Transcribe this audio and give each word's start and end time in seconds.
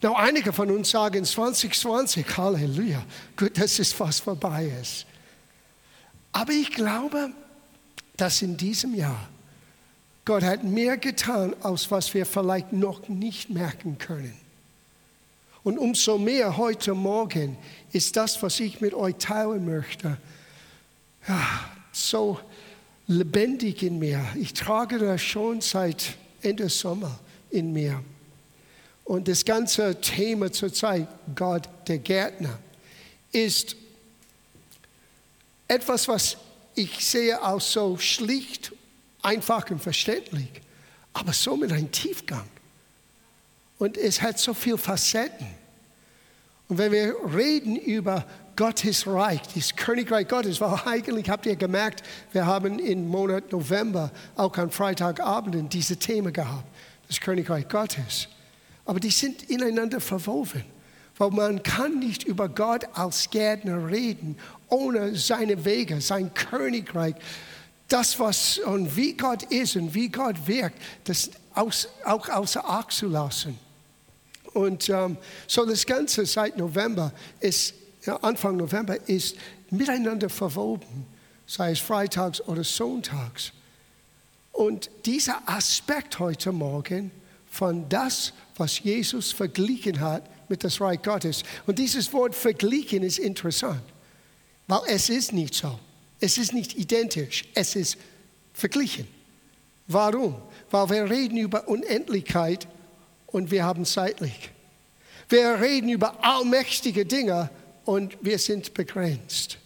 Now, 0.00 0.14
einige 0.14 0.52
von 0.52 0.70
uns 0.70 0.90
sagen 0.90 1.24
2020, 1.24 2.36
Halleluja, 2.36 3.04
gut, 3.36 3.58
dass 3.58 3.78
es 3.78 3.92
fast 3.92 4.22
vorbei 4.22 4.72
ist. 4.80 5.06
Aber 6.32 6.52
ich 6.52 6.70
glaube, 6.70 7.30
dass 8.16 8.42
in 8.42 8.56
diesem 8.56 8.94
Jahr 8.94 9.28
Gott 10.24 10.42
hat 10.42 10.62
mehr 10.62 10.98
getan, 10.98 11.56
als 11.62 11.90
was 11.90 12.12
wir 12.12 12.26
vielleicht 12.26 12.72
noch 12.72 13.08
nicht 13.08 13.50
merken 13.50 13.96
können. 13.98 14.36
Und 15.64 15.78
umso 15.78 16.18
mehr 16.18 16.56
heute 16.56 16.94
Morgen 16.94 17.56
ist 17.92 18.16
das, 18.16 18.42
was 18.42 18.60
ich 18.60 18.80
mit 18.80 18.94
euch 18.94 19.16
teilen 19.16 19.64
möchte, 19.64 20.18
ja, 21.26 21.40
so 21.92 22.38
lebendig 23.06 23.82
in 23.82 23.98
mir. 23.98 24.24
Ich 24.36 24.52
trage 24.52 24.98
das 24.98 25.22
schon 25.22 25.60
seit 25.60 26.14
Ende 26.42 26.68
Sommer 26.68 27.18
in 27.50 27.72
mir. 27.72 28.02
Und 29.08 29.26
das 29.26 29.42
ganze 29.42 29.98
Thema 30.02 30.52
zurzeit, 30.52 31.08
Gott 31.34 31.66
der 31.86 31.96
Gärtner, 31.96 32.58
ist 33.32 33.74
etwas, 35.66 36.06
was 36.08 36.36
ich 36.74 37.06
sehe 37.06 37.40
als 37.40 37.72
so 37.72 37.96
schlicht, 37.96 38.70
einfach 39.22 39.70
und 39.70 39.80
verständlich, 39.80 40.50
aber 41.14 41.32
so 41.32 41.56
mit 41.56 41.72
einem 41.72 41.90
Tiefgang. 41.90 42.44
Und 43.78 43.96
es 43.96 44.20
hat 44.20 44.38
so 44.38 44.52
viele 44.52 44.76
Facetten. 44.76 45.46
Und 46.68 46.76
wenn 46.76 46.92
wir 46.92 47.14
reden 47.34 47.76
über 47.76 48.26
Gottes 48.56 49.06
Reich, 49.06 49.40
das 49.54 49.74
Königreich 49.74 50.28
Gottes, 50.28 50.60
weil 50.60 50.78
eigentlich 50.84 51.30
habt 51.30 51.46
ihr 51.46 51.56
gemerkt, 51.56 52.02
wir 52.32 52.44
haben 52.44 52.78
im 52.78 53.08
Monat 53.08 53.52
November 53.52 54.10
auch 54.36 54.54
am 54.58 54.70
Freitagabend 54.70 55.72
diese 55.72 55.96
Themen 55.96 56.30
gehabt, 56.30 56.68
das 57.08 57.18
Königreich 57.18 57.66
Gottes 57.70 58.28
aber 58.88 59.00
die 59.00 59.10
sind 59.10 59.42
ineinander 59.50 60.00
verwoben. 60.00 60.64
Weil 61.18 61.30
man 61.30 61.62
kann 61.62 61.98
nicht 61.98 62.24
über 62.24 62.48
Gott 62.48 62.86
als 62.94 63.28
Gärtner 63.28 63.90
reden, 63.90 64.38
ohne 64.70 65.14
seine 65.14 65.62
Wege, 65.66 66.00
sein 66.00 66.32
Königreich, 66.32 67.14
das, 67.86 68.18
was 68.18 68.58
und 68.58 68.96
wie 68.96 69.12
Gott 69.12 69.42
ist 69.44 69.76
und 69.76 69.94
wie 69.94 70.08
Gott 70.08 70.36
wirkt, 70.46 70.80
das 71.04 71.30
aus, 71.54 71.86
auch 72.06 72.30
außer 72.30 72.66
Acht 72.66 72.92
zu 72.92 73.08
lassen. 73.08 73.58
Und 74.54 74.88
ähm, 74.88 75.18
so 75.46 75.66
das 75.66 75.84
Ganze 75.84 76.24
seit 76.24 76.56
November 76.56 77.12
ist, 77.40 77.74
Anfang 78.22 78.56
November 78.56 78.96
ist 79.06 79.36
miteinander 79.68 80.30
verwoben, 80.30 81.04
sei 81.46 81.72
es 81.72 81.80
freitags 81.80 82.40
oder 82.40 82.64
sonntags. 82.64 83.52
Und 84.52 84.88
dieser 85.04 85.46
Aspekt 85.46 86.18
heute 86.18 86.52
Morgen 86.52 87.10
von 87.50 87.88
das, 87.88 88.32
was 88.58 88.80
Jesus 88.80 89.32
verglichen 89.32 90.00
hat 90.00 90.28
mit 90.50 90.64
das 90.64 90.80
Reich 90.80 91.02
Gottes. 91.02 91.42
Und 91.66 91.78
dieses 91.78 92.12
Wort 92.12 92.34
verglichen 92.34 93.02
ist 93.02 93.18
interessant, 93.18 93.82
weil 94.66 94.80
es 94.88 95.08
ist 95.08 95.32
nicht 95.32 95.54
so. 95.54 95.78
Es 96.20 96.36
ist 96.36 96.52
nicht 96.52 96.76
identisch, 96.76 97.44
es 97.54 97.76
ist 97.76 97.96
verglichen. 98.52 99.06
Warum? 99.86 100.36
Weil 100.70 100.90
wir 100.90 101.10
reden 101.10 101.38
über 101.38 101.68
Unendlichkeit 101.68 102.66
und 103.28 103.50
wir 103.50 103.64
haben 103.64 103.84
zeitlich. 103.84 104.50
Wir 105.28 105.60
reden 105.60 105.88
über 105.90 106.24
allmächtige 106.24 107.06
Dinge 107.06 107.50
und 107.84 108.18
wir 108.20 108.38
sind 108.38 108.74
begrenzt. 108.74 109.58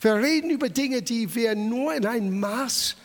Wir 0.00 0.16
reden 0.16 0.50
über 0.50 0.68
Dinge, 0.68 1.02
die 1.02 1.34
wir 1.34 1.54
nur 1.54 1.94
in 1.94 2.06
einem 2.06 2.38
Maß 2.38 2.96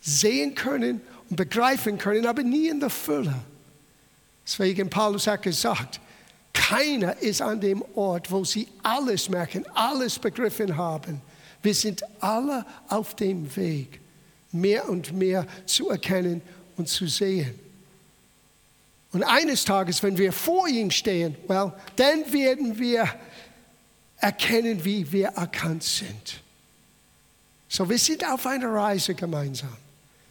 sehen 0.00 0.54
können 0.54 1.00
und 1.28 1.36
begreifen 1.36 1.98
können, 1.98 2.26
aber 2.26 2.42
nie 2.42 2.68
in 2.68 2.80
der 2.80 2.90
Fülle. 2.90 3.34
Deswegen 4.50 4.90
Paulus 4.90 5.28
hat 5.28 5.42
gesagt, 5.42 6.00
keiner 6.52 7.16
ist 7.18 7.40
an 7.40 7.60
dem 7.60 7.84
Ort, 7.94 8.32
wo 8.32 8.42
sie 8.42 8.66
alles 8.82 9.28
merken, 9.28 9.64
alles 9.74 10.18
begriffen 10.18 10.76
haben. 10.76 11.22
Wir 11.62 11.72
sind 11.72 12.02
alle 12.18 12.66
auf 12.88 13.14
dem 13.14 13.54
Weg, 13.54 14.00
mehr 14.50 14.88
und 14.88 15.12
mehr 15.12 15.46
zu 15.66 15.90
erkennen 15.90 16.42
und 16.76 16.88
zu 16.88 17.06
sehen. 17.06 17.56
Und 19.12 19.22
eines 19.22 19.64
Tages, 19.64 20.02
wenn 20.02 20.18
wir 20.18 20.32
vor 20.32 20.66
ihm 20.66 20.90
stehen, 20.90 21.36
well, 21.46 21.72
dann 21.94 22.32
werden 22.32 22.76
wir 22.76 23.08
erkennen, 24.16 24.84
wie 24.84 25.12
wir 25.12 25.28
erkannt 25.28 25.84
sind. 25.84 26.40
So, 27.68 27.88
wir 27.88 27.98
sind 27.98 28.24
auf 28.28 28.44
einer 28.46 28.72
Reise 28.72 29.14
gemeinsam. 29.14 29.76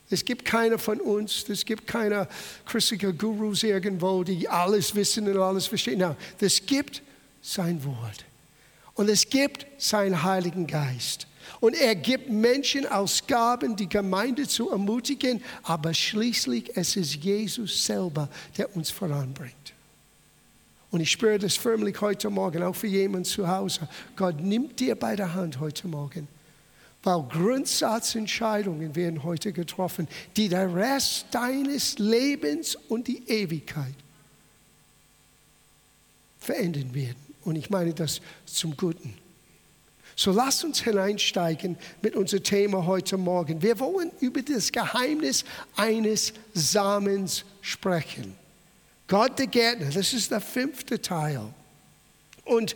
Es 0.09 0.25
gibt 0.25 0.43
keiner 0.43 0.79
von 0.79 0.99
uns, 0.99 1.47
es 1.49 1.63
gibt 1.63 1.85
keine 1.85 2.27
christliche 2.65 3.13
Gurus 3.13 3.63
irgendwo, 3.63 4.23
die 4.23 4.49
alles 4.49 4.95
wissen 4.95 5.27
und 5.27 5.37
alles 5.37 5.67
verstehen. 5.67 5.99
Nein, 5.99 6.15
es 6.39 6.65
gibt 6.65 7.03
sein 7.41 7.83
Wort. 7.83 8.25
Und 8.95 9.09
es 9.09 9.29
gibt 9.29 9.65
seinen 9.77 10.23
Heiligen 10.23 10.65
Geist. 10.65 11.27
Und 11.59 11.75
er 11.75 11.95
gibt 11.95 12.29
Menschen 12.29 12.85
aus 12.87 13.25
Gaben, 13.25 13.75
die 13.75 13.87
Gemeinde 13.87 14.47
zu 14.47 14.69
ermutigen, 14.71 15.43
aber 15.63 15.93
schließlich 15.93 16.75
es 16.75 16.95
ist 16.95 17.15
Jesus 17.15 17.85
selber, 17.85 18.29
der 18.57 18.75
uns 18.75 18.89
voranbringt. 18.89 19.53
Und 20.91 21.01
ich 21.01 21.11
spüre 21.11 21.37
das 21.37 21.55
förmlich 21.55 22.01
heute 22.01 22.29
Morgen, 22.29 22.63
auch 22.63 22.75
für 22.75 22.87
jemanden 22.87 23.25
zu 23.25 23.47
Hause. 23.47 23.87
Gott 24.15 24.41
nimmt 24.41 24.79
dir 24.79 24.95
bei 24.95 25.15
der 25.15 25.33
Hand 25.35 25.59
heute 25.59 25.87
Morgen 25.87 26.27
weil 27.03 27.23
Grundsatzentscheidungen 27.23 28.95
werden 28.95 29.23
heute 29.23 29.53
getroffen, 29.53 30.07
die 30.35 30.49
der 30.49 30.73
Rest 30.75 31.27
deines 31.31 31.97
Lebens 31.97 32.75
und 32.75 33.07
die 33.07 33.27
Ewigkeit 33.27 33.95
verändern 36.39 36.93
werden. 36.93 37.15
Und 37.43 37.55
ich 37.55 37.69
meine 37.69 37.93
das 37.93 38.21
zum 38.45 38.75
Guten. 38.75 39.13
So 40.15 40.33
lasst 40.33 40.65
uns 40.65 40.81
hineinsteigen 40.81 41.77
mit 42.01 42.15
unserem 42.15 42.43
Thema 42.43 42.85
heute 42.85 43.15
Morgen. 43.15 43.61
Wir 43.61 43.79
wollen 43.79 44.11
über 44.19 44.41
das 44.41 44.69
Geheimnis 44.69 45.45
eines 45.77 46.33
Samens 46.53 47.45
sprechen. 47.61 48.35
Gott 49.07 49.39
der 49.39 49.47
Gärtner, 49.47 49.89
das 49.89 50.11
ist 50.11 50.29
der 50.29 50.41
fünfte 50.41 51.01
Teil. 51.01 51.41
Und 52.43 52.75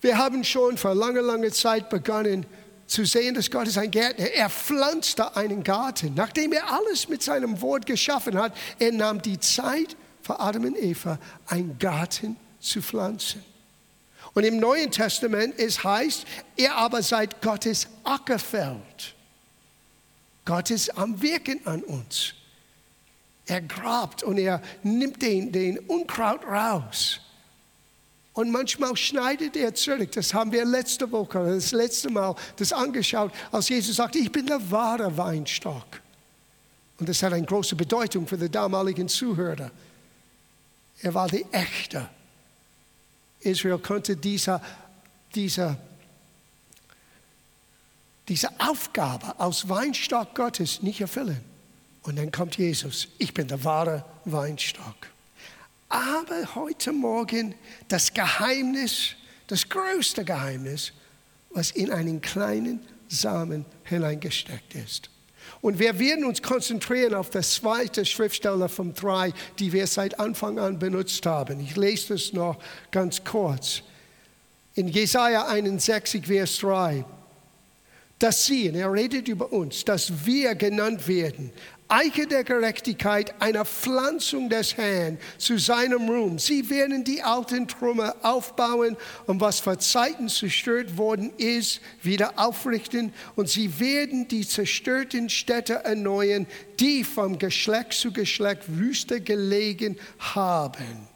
wir 0.00 0.16
haben 0.16 0.44
schon 0.44 0.78
vor 0.78 0.94
langer, 0.94 1.22
langer 1.22 1.50
Zeit 1.50 1.90
begonnen, 1.90 2.46
zu 2.92 3.06
sehen, 3.06 3.34
dass 3.34 3.50
Gott 3.50 3.66
ist 3.66 3.78
ein 3.78 3.90
Gärtner. 3.90 4.30
Er 4.30 4.50
pflanzte 4.50 5.34
einen 5.34 5.64
Garten. 5.64 6.12
Nachdem 6.14 6.52
er 6.52 6.70
alles 6.70 7.08
mit 7.08 7.22
seinem 7.22 7.60
Wort 7.62 7.86
geschaffen 7.86 8.38
hat, 8.38 8.54
er 8.78 8.92
nahm 8.92 9.22
die 9.22 9.40
Zeit 9.40 9.96
für 10.20 10.38
Adam 10.38 10.64
und 10.64 10.76
Eva, 10.78 11.18
einen 11.46 11.78
Garten 11.78 12.36
zu 12.60 12.82
pflanzen. 12.82 13.42
Und 14.34 14.44
im 14.44 14.58
Neuen 14.58 14.90
Testament 14.90 15.58
es 15.58 15.82
heißt, 15.82 16.26
ihr 16.56 16.74
aber 16.74 17.02
seid 17.02 17.40
Gottes 17.40 17.88
Ackerfeld. 18.04 19.14
Gott 20.44 20.70
ist 20.70 20.96
am 20.96 21.20
Wirken 21.22 21.66
an 21.66 21.82
uns. 21.82 22.34
Er 23.46 23.62
grabt 23.62 24.22
und 24.22 24.38
er 24.38 24.60
nimmt 24.82 25.20
den, 25.22 25.50
den 25.50 25.78
Unkraut 25.78 26.44
raus. 26.44 27.20
Und 28.34 28.50
manchmal 28.50 28.96
schneidet 28.96 29.56
er 29.56 29.74
zurück. 29.74 30.12
Das 30.12 30.32
haben 30.32 30.52
wir 30.52 30.64
letzte 30.64 31.10
Woche, 31.10 31.54
das 31.54 31.72
letzte 31.72 32.10
Mal 32.10 32.34
das 32.56 32.72
angeschaut, 32.72 33.32
als 33.50 33.68
Jesus 33.68 33.96
sagte, 33.96 34.18
ich 34.18 34.32
bin 34.32 34.46
der 34.46 34.70
wahre 34.70 35.14
Weinstock. 35.16 36.00
Und 36.98 37.08
das 37.08 37.22
hat 37.22 37.32
eine 37.32 37.44
große 37.44 37.76
Bedeutung 37.76 38.26
für 38.26 38.38
die 38.38 38.48
damaligen 38.48 39.08
Zuhörer. 39.08 39.70
Er 41.00 41.14
war 41.14 41.28
der 41.28 41.42
echte. 41.52 42.08
Israel 43.40 43.78
konnte 43.78 44.16
diese, 44.16 44.60
diese, 45.34 45.76
diese 48.28 48.48
Aufgabe 48.60 49.38
als 49.38 49.68
Weinstock 49.68 50.34
Gottes 50.34 50.80
nicht 50.82 51.00
erfüllen. 51.00 51.40
Und 52.04 52.16
dann 52.16 52.32
kommt 52.32 52.56
Jesus, 52.56 53.08
ich 53.18 53.34
bin 53.34 53.48
der 53.48 53.62
wahre 53.62 54.04
Weinstock. 54.24 55.08
Aber 55.92 56.54
heute 56.54 56.90
Morgen 56.90 57.54
das 57.88 58.14
Geheimnis, 58.14 59.10
das 59.46 59.68
größte 59.68 60.24
Geheimnis, 60.24 60.90
was 61.50 61.70
in 61.70 61.92
einen 61.92 62.22
kleinen 62.22 62.80
Samen 63.08 63.66
hineingesteckt 63.84 64.74
ist. 64.74 65.10
Und 65.60 65.78
wir 65.78 65.98
werden 65.98 66.24
uns 66.24 66.40
konzentrieren 66.40 67.12
auf 67.12 67.28
das 67.28 67.56
zweite 67.56 68.06
Schriftsteller 68.06 68.70
von 68.70 68.94
drei, 68.94 69.34
die 69.58 69.70
wir 69.74 69.86
seit 69.86 70.18
Anfang 70.18 70.58
an 70.58 70.78
benutzt 70.78 71.26
haben. 71.26 71.60
Ich 71.60 71.76
lese 71.76 72.14
das 72.14 72.32
noch 72.32 72.56
ganz 72.90 73.22
kurz. 73.22 73.82
In 74.74 74.88
Jesaja 74.88 75.46
61, 75.46 76.26
Vers 76.26 76.56
3. 76.60 77.04
Das 78.18 78.46
Sie, 78.46 78.68
er 78.68 78.90
redet 78.90 79.28
über 79.28 79.52
uns, 79.52 79.84
dass 79.84 80.24
wir 80.24 80.54
genannt 80.54 81.06
werden 81.06 81.52
Eiche 81.92 82.26
der 82.26 82.42
Gerechtigkeit, 82.42 83.34
einer 83.38 83.66
Pflanzung 83.66 84.48
des 84.48 84.78
Herrn 84.78 85.18
zu 85.36 85.58
seinem 85.58 86.08
Ruhm. 86.08 86.38
Sie 86.38 86.70
werden 86.70 87.04
die 87.04 87.22
alten 87.22 87.68
Trümmer 87.68 88.16
aufbauen 88.22 88.96
und 89.26 89.42
was 89.42 89.60
vor 89.60 89.78
Zeiten 89.78 90.30
zerstört 90.30 90.96
worden 90.96 91.34
ist, 91.36 91.82
wieder 92.02 92.38
aufrichten. 92.38 93.12
Und 93.36 93.50
sie 93.50 93.78
werden 93.78 94.26
die 94.26 94.48
zerstörten 94.48 95.28
Städte 95.28 95.84
erneuern, 95.84 96.46
die 96.80 97.04
vom 97.04 97.38
Geschlecht 97.38 97.92
zu 97.92 98.10
Geschlecht 98.10 98.62
Wüste 98.68 99.20
gelegen 99.20 99.98
haben. 100.18 101.11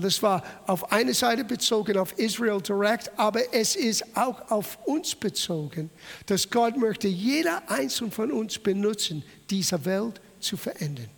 Das 0.00 0.22
war 0.22 0.42
auf 0.66 0.90
eine 0.90 1.12
Seite 1.12 1.44
bezogen 1.44 1.98
auf 1.98 2.18
Israel 2.18 2.60
direkt, 2.62 3.10
aber 3.18 3.54
es 3.54 3.76
ist 3.76 4.04
auch 4.16 4.50
auf 4.50 4.78
uns 4.86 5.14
bezogen, 5.14 5.90
dass 6.26 6.48
Gott 6.48 6.76
möchte 6.78 7.08
jeder 7.08 7.62
einzelne 7.68 8.10
von 8.10 8.32
uns 8.32 8.58
benutzen, 8.58 9.22
diese 9.50 9.84
Welt 9.84 10.20
zu 10.40 10.56
verändern. 10.56 11.08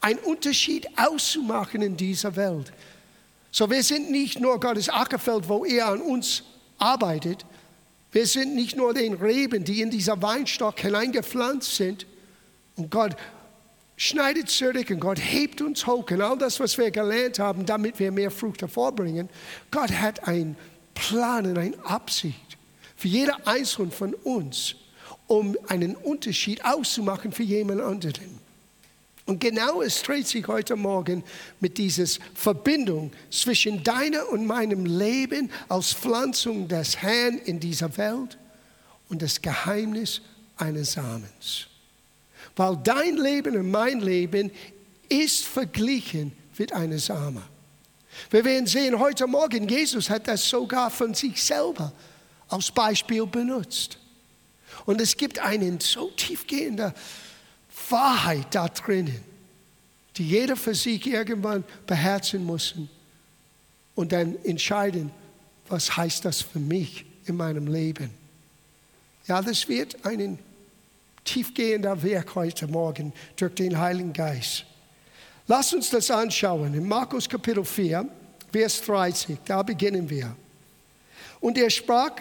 Einen 0.00 0.18
Unterschied 0.20 0.86
auszumachen 0.96 1.80
in 1.82 1.96
dieser 1.96 2.36
Welt. 2.36 2.72
So, 3.50 3.68
wir 3.70 3.82
sind 3.82 4.10
nicht 4.10 4.38
nur 4.38 4.60
Gottes 4.60 4.88
Ackerfeld, 4.88 5.48
wo 5.48 5.64
er 5.64 5.88
an 5.88 6.00
uns 6.00 6.42
arbeitet. 6.78 7.44
Wir 8.12 8.26
sind 8.26 8.54
nicht 8.54 8.76
nur 8.76 8.94
den 8.94 9.14
Reben, 9.14 9.64
die 9.64 9.80
in 9.80 9.90
dieser 9.90 10.20
Weinstock 10.20 10.78
hineingepflanzt 10.80 11.74
sind. 11.74 12.06
Und 12.76 12.90
Gott 12.90 13.16
schneidet 14.00 14.48
zurück 14.48 14.88
und 14.88 14.98
Gott 15.00 15.18
hebt 15.18 15.60
uns 15.60 15.86
hoch 15.86 16.10
und 16.10 16.22
all 16.22 16.38
das, 16.38 16.58
was 16.58 16.78
wir 16.78 16.90
gelernt 16.90 17.38
haben, 17.38 17.66
damit 17.66 17.98
wir 17.98 18.10
mehr 18.10 18.30
Frucht 18.30 18.62
hervorbringen. 18.62 19.28
Gott 19.70 19.92
hat 19.92 20.26
einen 20.26 20.56
Plan 20.94 21.44
und 21.44 21.58
eine 21.58 21.84
Absicht 21.84 22.56
für 22.96 23.08
jeder 23.08 23.46
Einzelne 23.46 23.90
von 23.90 24.14
uns, 24.14 24.74
um 25.26 25.54
einen 25.68 25.96
Unterschied 25.96 26.64
auszumachen 26.64 27.30
für 27.30 27.42
jemand 27.42 27.82
anderen. 27.82 28.40
Und 29.26 29.38
genau 29.38 29.82
es 29.82 30.02
dreht 30.02 30.26
sich 30.26 30.48
heute 30.48 30.76
Morgen 30.76 31.22
mit 31.60 31.76
dieser 31.76 32.06
Verbindung 32.34 33.12
zwischen 33.30 33.82
deiner 33.84 34.30
und 34.30 34.46
meinem 34.46 34.86
Leben 34.86 35.50
als 35.68 35.92
Pflanzung 35.92 36.68
des 36.68 36.96
Herrn 36.96 37.36
in 37.36 37.60
dieser 37.60 37.94
Welt 37.98 38.38
und 39.10 39.20
das 39.20 39.42
Geheimnis 39.42 40.22
eines 40.56 40.92
Samens. 40.92 41.66
Weil 42.60 42.76
dein 42.84 43.16
Leben 43.16 43.56
und 43.56 43.70
mein 43.70 44.00
Leben 44.00 44.50
ist 45.08 45.46
verglichen 45.46 46.30
mit 46.58 46.74
einer 46.74 46.98
Same. 46.98 47.40
Wir 48.28 48.44
werden 48.44 48.66
sehen, 48.66 48.98
heute 48.98 49.26
Morgen, 49.26 49.66
Jesus 49.66 50.10
hat 50.10 50.28
das 50.28 50.46
sogar 50.46 50.90
von 50.90 51.14
sich 51.14 51.42
selber 51.42 51.90
als 52.48 52.70
Beispiel 52.70 53.24
benutzt. 53.24 53.96
Und 54.84 55.00
es 55.00 55.16
gibt 55.16 55.38
eine 55.38 55.78
so 55.80 56.10
tiefgehende 56.10 56.92
Wahrheit 57.88 58.54
da 58.54 58.68
drinnen, 58.68 59.22
die 60.18 60.28
jeder 60.28 60.54
für 60.54 60.74
sich 60.74 61.06
irgendwann 61.06 61.64
beherzen 61.86 62.44
muss 62.44 62.74
und 63.94 64.12
dann 64.12 64.36
entscheiden, 64.44 65.10
was 65.66 65.96
heißt 65.96 66.26
das 66.26 66.42
für 66.42 66.60
mich 66.60 67.06
in 67.24 67.38
meinem 67.38 67.68
Leben. 67.68 68.10
Ja, 69.26 69.40
das 69.40 69.66
wird 69.66 70.04
einen 70.04 70.38
tiefgehender 71.30 72.02
Werk 72.02 72.34
heute 72.34 72.66
Morgen 72.66 73.12
durch 73.36 73.54
den 73.54 73.78
Heiligen 73.78 74.12
Geist. 74.12 74.64
Lass 75.46 75.72
uns 75.72 75.90
das 75.90 76.10
anschauen. 76.10 76.74
In 76.74 76.88
Markus 76.88 77.28
Kapitel 77.28 77.64
4, 77.64 78.04
Vers 78.52 78.82
30, 78.82 79.38
da 79.44 79.62
beginnen 79.62 80.10
wir. 80.10 80.34
Und 81.40 81.56
er 81.56 81.70
sprach, 81.70 82.12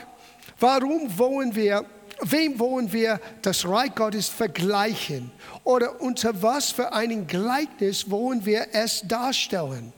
warum 0.60 1.18
wollen 1.18 1.56
wir, 1.56 1.86
wem 2.22 2.60
wollen 2.60 2.94
wir 2.94 3.20
das 3.42 3.68
Reich 3.68 3.96
Gottes 3.96 4.30
vergleichen? 4.30 5.32
Oder 5.64 6.00
unter 6.00 6.40
was 6.44 6.72
für 6.72 6.94
einem 6.94 7.26
Gleichnis 7.26 8.12
wollen 8.12 8.46
wir 8.46 8.68
es 8.74 9.02
darstellen? 9.08 9.92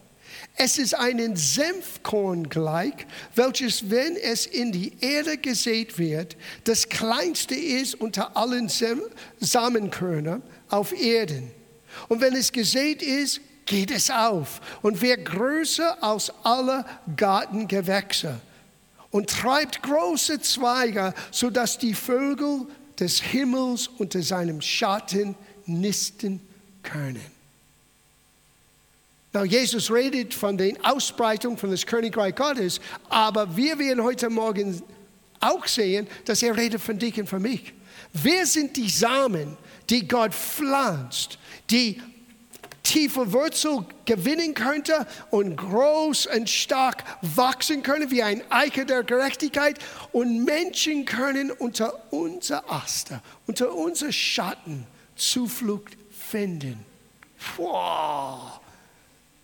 Es 0.55 0.77
ist 0.77 0.93
einem 0.93 1.35
Senfkorn 1.35 2.49
gleich, 2.49 2.93
welches, 3.35 3.89
wenn 3.89 4.15
es 4.15 4.45
in 4.45 4.71
die 4.71 4.93
Erde 4.99 5.37
gesät 5.37 5.97
wird, 5.97 6.35
das 6.65 6.89
kleinste 6.89 7.55
ist 7.55 7.95
unter 7.95 8.35
allen 8.35 8.69
Samenkörnern 9.39 10.43
auf 10.69 10.93
Erden. 10.93 11.51
Und 12.09 12.21
wenn 12.21 12.35
es 12.35 12.51
gesät 12.51 13.01
ist, 13.01 13.41
geht 13.65 13.91
es 13.91 14.09
auf 14.09 14.59
und 14.81 15.01
wird 15.01 15.25
größer 15.25 16.03
als 16.03 16.31
alle 16.43 16.85
Gartengewächse 17.15 18.39
und 19.11 19.29
treibt 19.29 19.81
große 19.81 20.41
Zweige, 20.41 21.13
sodass 21.31 21.77
die 21.77 21.93
Vögel 21.93 22.67
des 22.99 23.21
Himmels 23.21 23.87
unter 23.87 24.21
seinem 24.21 24.61
Schatten 24.61 25.35
nisten 25.65 26.41
können. 26.83 27.40
Now, 29.33 29.43
Jesus 29.45 29.89
redet 29.89 30.33
von 30.33 30.57
der 30.57 30.73
Ausbreitung 30.83 31.57
von 31.57 31.71
des 31.71 31.85
Königreich 31.85 32.35
Gottes, 32.35 32.81
aber 33.07 33.55
wir 33.55 33.79
werden 33.79 34.03
heute 34.03 34.29
Morgen 34.29 34.81
auch 35.39 35.65
sehen, 35.67 36.07
dass 36.25 36.43
er 36.43 36.55
redet 36.55 36.81
von 36.81 36.99
dich 36.99 37.17
und 37.17 37.27
von 37.27 37.41
mich. 37.41 37.73
Wer 38.11 38.45
sind 38.45 38.75
die 38.75 38.89
Samen, 38.89 39.57
die 39.89 40.05
Gott 40.05 40.33
pflanzt, 40.33 41.37
die 41.69 42.01
tiefe 42.83 43.31
Wurzel 43.31 43.85
gewinnen 44.05 44.53
könnte 44.53 45.07
und 45.29 45.55
groß 45.55 46.27
und 46.27 46.49
stark 46.49 47.03
wachsen 47.21 47.83
können 47.83 48.11
wie 48.11 48.23
ein 48.23 48.43
Eiche 48.49 48.85
der 48.85 49.03
Gerechtigkeit 49.03 49.79
und 50.11 50.43
Menschen 50.43 51.05
können 51.05 51.51
unter 51.51 52.11
unser 52.11 52.69
Aster, 52.69 53.21
unter 53.47 53.73
unser 53.73 54.11
Schatten 54.11 54.85
Zuflucht 55.15 55.95
finden. 56.09 56.83
Wow. 57.57 58.60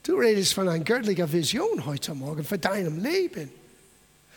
Du 0.07 0.15
redest 0.15 0.53
von 0.53 0.69
einer 0.69 0.81
göttlichen 0.85 1.29
Vision 1.29 1.85
heute 1.85 2.13
Morgen 2.13 2.41
für 2.41 2.57
deinem 2.57 3.03
Leben. 3.03 3.51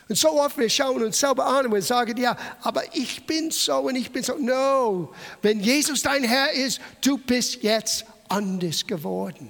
Und 0.09 0.17
so 0.17 0.33
oft 0.33 0.57
wir 0.57 0.67
schauen 0.69 1.01
uns 1.01 1.17
selber 1.17 1.45
an 1.45 1.67
und 1.67 1.73
wir 1.73 1.81
sagen, 1.81 2.17
ja, 2.17 2.35
aber 2.59 2.83
ich 2.93 3.25
bin 3.25 3.51
so 3.51 3.77
und 3.77 3.95
ich 3.95 4.11
bin 4.11 4.21
so. 4.21 4.35
No, 4.37 5.13
wenn 5.41 5.61
Jesus 5.61 6.01
dein 6.01 6.25
Herr 6.25 6.51
ist, 6.51 6.81
du 6.99 7.17
bist 7.17 7.63
jetzt 7.63 8.03
anders 8.27 8.85
geworden. 8.85 9.49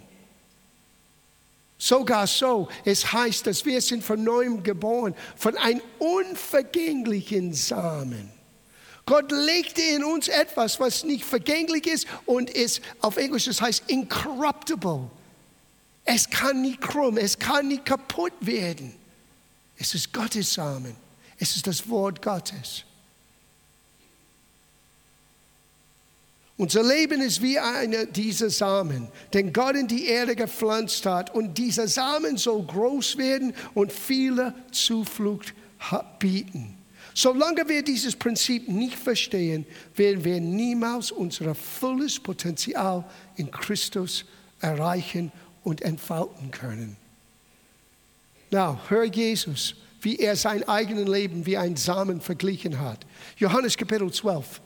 Sogar 1.80 2.28
so, 2.28 2.68
es 2.86 3.12
heißt, 3.12 3.48
dass 3.48 3.66
wir 3.66 3.82
sind 3.82 4.04
von 4.04 4.24
neuem 4.24 4.62
geboren, 4.62 5.16
von 5.36 5.58
einem 5.58 5.82
unvergänglichen 5.98 7.52
Samen. 7.52 8.32
Gott 9.08 9.32
legte 9.32 9.82
in 9.82 10.04
uns 10.04 10.28
etwas, 10.28 10.80
was 10.80 11.04
nicht 11.04 11.26
vergänglich 11.26 11.88
ist 11.88 12.06
und 12.28 12.52
ist 12.52 12.80
auf 13.00 13.18
Englisch, 13.18 13.46
das 13.46 13.60
heißt 13.60 13.86
incorruptible. 13.88 15.10
Es 16.04 16.30
kann 16.30 16.62
nicht 16.62 16.82
krumm, 16.82 17.18
es 17.18 17.38
kann 17.38 17.68
nicht 17.68 17.86
kaputt 17.86 18.34
werden. 18.42 18.94
Es 19.78 19.94
ist 19.96 20.14
Gottes 20.14 20.54
Samen. 20.54 20.96
Es 21.38 21.56
ist 21.56 21.66
das 21.66 21.88
Wort 21.90 22.22
Gottes. 22.22 22.84
Unser 26.58 26.84
Leben 26.84 27.22
ist 27.22 27.42
wie 27.42 27.58
einer 27.58 28.06
dieser 28.06 28.52
Samen, 28.52 29.08
den 29.34 29.52
Gott 29.52 29.76
in 29.76 29.88
die 29.88 30.06
Erde 30.06 30.36
gepflanzt 30.36 31.04
hat. 31.08 31.34
Und 31.34 31.58
dieser 31.58 31.88
Samen 31.88 32.38
soll 32.38 32.64
groß 32.64 33.18
werden 33.18 33.56
und 33.74 33.92
viele 33.92 34.54
Zuflucht 34.72 35.56
bieten. 36.20 36.78
Solange 37.16 37.68
wir 37.68 37.84
dieses 37.84 38.16
Prinzip 38.16 38.70
nicht 38.70 38.96
verstehen, 38.96 39.66
werden 39.96 40.24
wir 40.24 40.40
niemals 40.40 41.12
unser 41.12 41.56
volles 41.56 42.20
Potenzial 42.20 43.04
in 43.36 43.50
Christus 43.50 44.26
erreichen 44.60 45.32
und 45.64 45.82
entfalten 45.82 46.52
können. 46.52 46.98
Now, 48.50 48.80
hör 48.90 49.06
Jesus, 49.06 49.76
wie 50.02 50.18
er 50.18 50.36
sein 50.36 50.68
eigenes 50.68 51.08
Leben 51.08 51.46
wie 51.46 51.58
ein 51.58 51.76
Samen 51.76 52.22
verglichen 52.22 52.80
hat. 52.80 53.06
Johannes 53.38 53.78
Kapitel 53.78 54.12
12. 54.12 54.62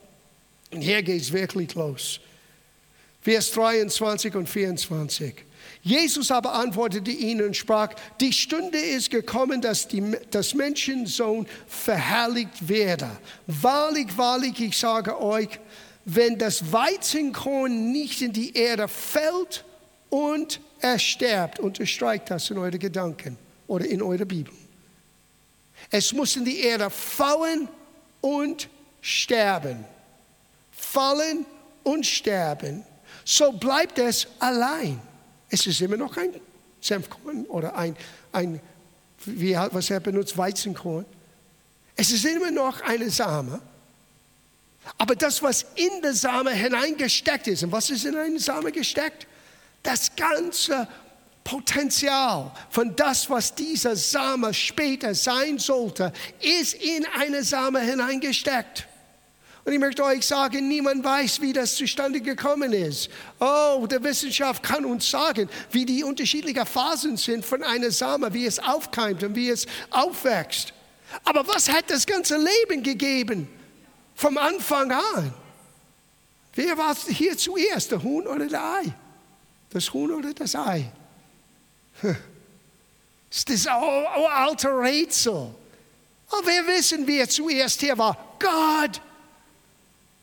Und 0.72 0.82
hier 0.82 1.04
geht 1.04 1.22
es 1.22 1.32
wirklich 1.32 1.76
los. 1.76 2.20
Vers 3.22 3.52
23 3.52 4.36
und 4.36 4.48
24. 4.48 5.36
Jesus 5.82 6.32
aber 6.32 6.54
antwortete 6.54 7.12
ihnen 7.12 7.48
und 7.48 7.56
sprach, 7.56 7.94
die 8.20 8.34
Stunde 8.34 8.78
ist 8.78 9.12
gekommen, 9.12 9.62
dass 9.62 9.88
das 10.32 10.54
Menschensohn 10.54 11.48
verherrlicht 11.68 12.68
werde. 12.68 13.10
Wahrlich, 13.46 14.18
wahrlich, 14.18 14.60
ich 14.60 14.78
sage 14.78 15.22
euch, 15.22 15.60
wenn 16.06 16.38
das 16.38 16.72
Weizenkorn 16.72 17.92
nicht 17.92 18.22
in 18.22 18.32
die 18.34 18.56
Erde 18.56 18.88
fällt 18.88 19.64
und 20.10 20.60
er 20.86 21.00
sterbt. 21.00 21.60
Unterstreicht 21.60 22.30
das 22.30 22.50
in 22.50 22.58
eure 22.58 22.78
Gedanken 22.78 23.38
oder 23.68 23.86
in 23.86 24.02
eure 24.02 24.26
Bibel. 24.26 24.54
Es 25.90 26.14
muss 26.14 26.36
in 26.36 26.46
die 26.46 26.60
Erde 26.60 26.90
fallen 26.90 27.68
und 28.22 28.70
sterben. 29.02 29.84
Fallen 30.72 31.46
und 31.84 32.06
sterben. 32.06 32.84
So 33.24 33.52
bleibt 33.52 33.98
es 33.98 34.28
allein. 34.40 35.02
Es 35.50 35.66
ist 35.66 35.82
immer 35.82 35.98
noch 35.98 36.16
ein 36.18 36.30
Senfkorn 36.82 37.46
oder 37.46 37.76
ein, 37.76 37.96
ein 38.32 38.60
wie, 39.26 39.56
was 39.56 39.90
er 39.90 40.00
benutzt, 40.00 40.38
Weizenkorn. 40.38 41.06
Es 41.96 42.12
ist 42.12 42.26
immer 42.26 42.52
noch 42.52 42.82
eine 42.82 43.10
Same. 43.10 43.62
Aber 44.98 45.16
das, 45.16 45.42
was 45.42 45.66
in 45.76 46.02
der 46.04 46.14
Same 46.14 46.52
hineingesteckt 46.52 47.48
ist, 47.48 47.64
und 47.64 47.72
was 47.72 47.90
ist 47.90 48.06
in 48.06 48.16
eine 48.16 48.40
Same 48.40 48.72
gesteckt? 48.72 49.26
Das 49.86 50.16
ganze 50.16 50.88
Potenzial 51.44 52.52
von 52.70 52.96
das, 52.96 53.30
was 53.30 53.54
dieser 53.54 53.96
Same 53.96 54.54
später 54.54 55.14
sein 55.14 55.60
sollte, 55.60 56.12
ist 56.42 56.74
in 56.74 57.06
eine 57.18 57.44
Same 57.44 57.80
hineingesteckt. 57.80 58.88
Und 59.64 59.74
ich 59.74 59.80
möchte 59.80 60.04
euch 60.04 60.26
sagen, 60.26 60.68
niemand 60.68 61.04
weiß, 61.04 61.42
wie 61.42 61.54
das 61.54 61.76
zustande 61.76 62.22
gekommen 62.22 62.72
ist. 62.72 63.10
Oh, 63.40 63.88
der 63.90 64.04
Wissenschaft 64.04 64.62
kann 64.62 64.86
uns 64.86 65.10
sagen, 65.10 65.50
wie 65.72 65.86
die 65.86 66.04
unterschiedlichen 66.04 66.66
Phasen 66.66 67.18
sind 67.18 67.44
von 67.44 67.64
einer 67.64 67.90
Samen, 67.90 68.32
wie 68.34 68.46
es 68.46 68.60
aufkeimt 68.60 69.24
und 69.24 69.36
wie 69.36 69.50
es 69.50 69.66
aufwächst. 69.90 70.74
Aber 71.24 71.48
was 71.48 71.72
hat 71.72 71.90
das 71.90 72.06
ganze 72.06 72.38
Leben 72.38 72.84
gegeben 72.84 73.48
vom 74.14 74.38
Anfang 74.38 74.92
an? 74.92 75.34
Wer 76.54 76.78
war 76.78 76.96
hier 76.96 77.38
zuerst, 77.38 77.92
der 77.92 78.02
Huhn 78.04 78.26
oder 78.28 78.48
der 78.48 78.64
Ei? 78.64 78.94
Das 79.76 79.92
Huhn 79.92 80.10
oder 80.10 80.34
das 80.34 80.56
Ei? 80.56 80.90
Das 82.02 82.16
ist 83.30 83.50
das 83.50 83.68
alte 83.68 84.70
Rätsel. 84.70 85.54
Aber 86.30 86.48
wir 86.48 86.66
wissen, 86.68 87.06
wer 87.06 87.28
zuerst 87.28 87.82
hier 87.82 87.98
war. 87.98 88.38
Gott. 88.40 89.02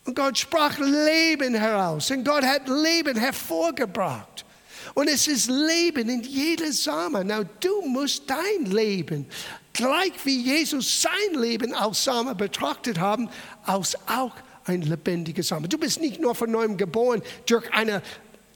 Und 0.06 0.16
Gott 0.16 0.38
sprach 0.38 0.78
Leben 0.78 1.52
heraus. 1.52 2.10
Und 2.10 2.24
Gott 2.24 2.44
hat 2.44 2.66
Leben 2.66 3.18
hervorgebracht. 3.18 4.46
Und 4.94 5.08
es 5.08 5.26
ist 5.26 5.50
Leben 5.50 6.08
in 6.08 6.22
jeder 6.22 6.72
Samen. 6.72 7.26
Na, 7.26 7.44
du 7.44 7.82
musst 7.82 8.22
dein 8.30 8.64
Leben, 8.64 9.26
gleich 9.74 10.14
wie 10.24 10.44
Jesus 10.44 11.02
sein 11.02 11.38
Leben 11.38 11.74
als 11.74 12.04
Samen 12.04 12.34
betrachtet 12.38 12.98
haben, 12.98 13.28
als 13.66 13.98
auch 14.08 14.34
ein 14.64 14.80
lebendiger 14.80 15.42
Samen. 15.42 15.68
Du 15.68 15.76
bist 15.76 16.00
nicht 16.00 16.18
nur 16.22 16.34
von 16.34 16.50
neuem 16.50 16.78
geboren 16.78 17.20
durch 17.44 17.70
eine, 17.74 18.00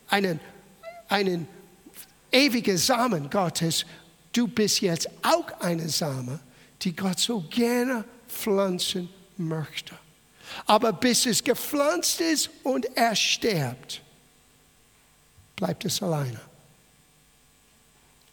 einen, 0.08 0.40
einen 1.08 1.48
ewigen 2.32 2.76
Samen 2.76 3.30
Gottes. 3.30 3.84
Du 4.32 4.46
bist 4.46 4.80
jetzt 4.80 5.08
auch 5.22 5.60
eine 5.60 5.88
Samen, 5.88 6.40
die 6.82 6.94
Gott 6.94 7.18
so 7.18 7.40
gerne 7.50 8.04
pflanzen 8.28 9.08
möchte. 9.36 9.94
Aber 10.66 10.92
bis 10.92 11.26
es 11.26 11.42
gepflanzt 11.42 12.20
ist 12.20 12.50
und 12.62 12.86
er 12.96 13.14
stirbt, 13.14 14.00
bleibt 15.56 15.84
es 15.84 16.02
alleine. 16.02 16.40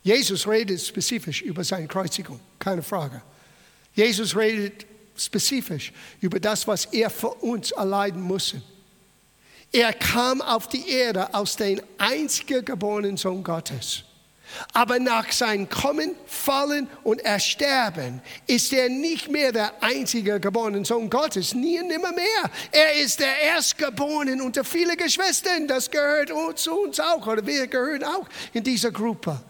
Jesus 0.03 0.45
redet 0.47 0.81
spezifisch 0.81 1.41
über 1.41 1.63
seine 1.63 1.87
Kreuzigung, 1.87 2.39
keine 2.59 2.83
Frage. 2.83 3.21
Jesus 3.95 4.35
redet 4.35 4.85
spezifisch 5.15 5.93
über 6.19 6.39
das, 6.39 6.67
was 6.67 6.85
er 6.85 7.09
für 7.09 7.29
uns 7.29 7.71
erleiden 7.71 8.21
musste. 8.21 8.61
Er 9.73 9.91
kam 9.91 10.41
auf 10.41 10.69
die 10.69 10.87
Erde 10.87 11.33
als 11.33 11.55
den 11.55 11.81
einzigen 11.97 12.63
geborenen 12.63 13.17
Sohn 13.17 13.43
Gottes. 13.43 14.03
Aber 14.71 14.99
nach 14.99 15.31
seinem 15.31 15.67
Kommen, 15.67 16.15
Fallen 16.27 16.87
und 17.03 17.21
Ersterben 17.21 18.21
ist 18.45 18.71
er 18.71 18.87
nicht 18.87 19.29
mehr 19.29 19.51
der 19.51 19.81
einzige 19.81 20.39
geborene 20.39 20.85
Sohn 20.85 21.09
Gottes, 21.09 21.55
nie 21.55 21.79
und 21.79 21.87
nimmer 21.87 22.11
mehr. 22.11 22.51
Er 22.71 22.93
ist 23.01 23.19
der 23.19 23.35
Erstgeborene 23.41 24.43
unter 24.43 24.63
vielen 24.63 24.95
Geschwistern. 24.95 25.67
Das 25.67 25.89
gehört 25.89 26.29
zu 26.59 26.71
uns 26.71 26.99
auch, 26.99 27.25
oder 27.25 27.43
wir 27.43 27.65
gehören 27.65 28.03
auch 28.03 28.27
in 28.53 28.63
dieser 28.63 28.91
Gruppe. 28.91 29.41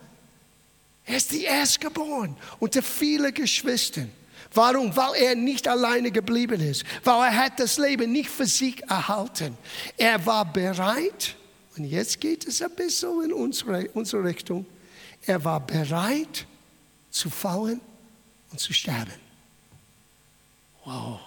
Er 1.06 1.18
ist 1.18 1.34
die 1.34 1.44
Erstgeborene 1.44 2.36
unter 2.60 2.82
vielen 2.82 3.34
Geschwistern. 3.34 4.10
Warum? 4.54 4.96
Weil 4.96 5.16
er 5.16 5.36
nicht 5.36 5.68
alleine 5.68 6.12
geblieben 6.12 6.62
ist. 6.62 6.84
Weil 7.04 7.30
er 7.30 7.38
hat 7.38 7.60
das 7.60 7.78
Leben 7.78 8.12
nicht 8.12 8.30
für 8.30 8.46
sich 8.46 8.84
erhalten. 8.84 9.58
Er 9.98 10.24
war 10.26 10.46
bereit, 10.46 11.36
und 11.78 11.86
jetzt 11.86 12.22
geht 12.22 12.48
es 12.48 12.62
ein 12.62 12.76
bisschen 12.76 13.24
in 13.24 13.34
unsere, 13.34 13.88
unsere 13.90 14.24
Richtung, 14.24 14.66
er 15.26 15.44
war 15.44 15.60
bereit 15.60 16.46
zu 17.10 17.30
fallen 17.30 17.82
und 18.52 18.60
zu 18.60 18.74
sterben. 18.74 19.14
Wow. 20.86 21.20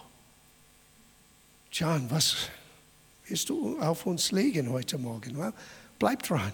John, 1.73 2.11
was 2.11 2.37
willst 3.27 3.49
du 3.49 3.79
auf 3.81 4.07
uns 4.07 4.31
legen 4.33 4.71
heute 4.71 4.99
Morgen? 4.99 5.37
Well, 5.37 5.53
bleib 5.99 6.23
dran. 6.23 6.53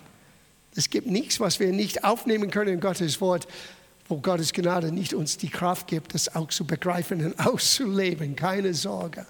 Es 0.75 0.89
gibt 0.89 1.07
nichts, 1.07 1.39
was 1.39 1.61
wir 1.61 1.73
nicht 1.73 2.05
aufnehmen 2.05 2.51
können 2.51 2.75
in 2.75 2.81
Gottes 2.81 3.21
Wort, 3.21 3.47
wo 4.13 4.19
Gottes 4.19 4.53
Gnade 4.53 4.93
nicht 4.93 5.15
uns 5.15 5.39
die 5.39 5.49
Kraft 5.49 5.87
gibt, 5.87 6.13
das 6.13 6.35
auch 6.37 6.49
zu 6.49 6.67
begreifen 6.67 7.25
und 7.25 7.39
auszuleben. 7.47 8.37
Keine 8.37 8.75
Sorge. 8.75 9.25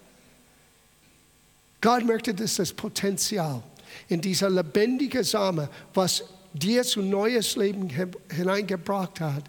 Gott 1.81 2.05
möchte, 2.05 2.35
dass 2.35 2.57
das 2.57 2.73
Potenzial 2.73 3.62
in 4.09 4.21
dieser 4.21 4.51
lebendigen 4.51 5.23
Same, 5.23 5.69
was 5.95 6.25
dir 6.53 6.83
zu 6.83 7.01
neues 7.01 7.55
Leben 7.55 7.89
hineingebracht 8.29 9.21
hat, 9.21 9.45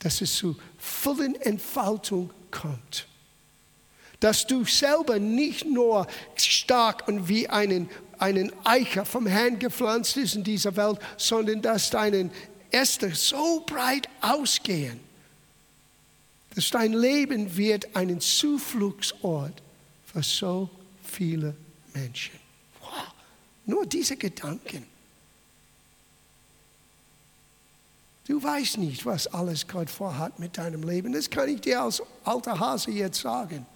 dass 0.00 0.20
es 0.20 0.34
zu 0.34 0.54
vollen 0.76 1.40
Entfaltung 1.40 2.28
kommt. 2.50 3.06
Dass 4.20 4.46
du 4.46 4.66
selber 4.66 5.18
nicht 5.18 5.64
nur 5.64 6.06
stark 6.36 7.08
und 7.08 7.26
wie 7.26 7.48
einen, 7.48 7.88
einen 8.18 8.52
Eicher 8.64 9.06
vom 9.06 9.26
Herrn 9.26 9.58
gepflanzt 9.58 10.18
ist 10.18 10.34
in 10.34 10.44
dieser 10.44 10.76
Welt, 10.76 10.98
sondern 11.16 11.62
dass 11.62 11.88
deine 11.88 12.30
Äste 12.72 13.14
so 13.14 13.62
breit 13.66 14.08
ausgehen, 14.20 15.00
dass 16.54 16.70
dein 16.70 16.92
Leben 16.92 17.56
wird 17.56 17.94
ein 17.94 18.20
Zufluchtsort 18.20 19.62
für 20.04 20.22
so 20.22 20.68
viele 21.02 21.54
Menschen. 21.94 22.38
Wow. 22.80 22.90
Nur 23.66 23.86
diese 23.86 24.16
Gedanken. 24.16 24.86
Du 28.26 28.42
weißt 28.42 28.78
nicht, 28.78 29.04
was 29.06 29.26
alles 29.26 29.66
Gott 29.66 29.90
vorhat 29.90 30.38
mit 30.38 30.56
deinem 30.56 30.82
Leben. 30.82 31.12
Das 31.12 31.28
kann 31.28 31.48
ich 31.48 31.60
dir 31.60 31.82
als 31.82 32.02
alter 32.24 32.58
Hase 32.58 32.90
jetzt 32.92 33.20
sagen. 33.20 33.66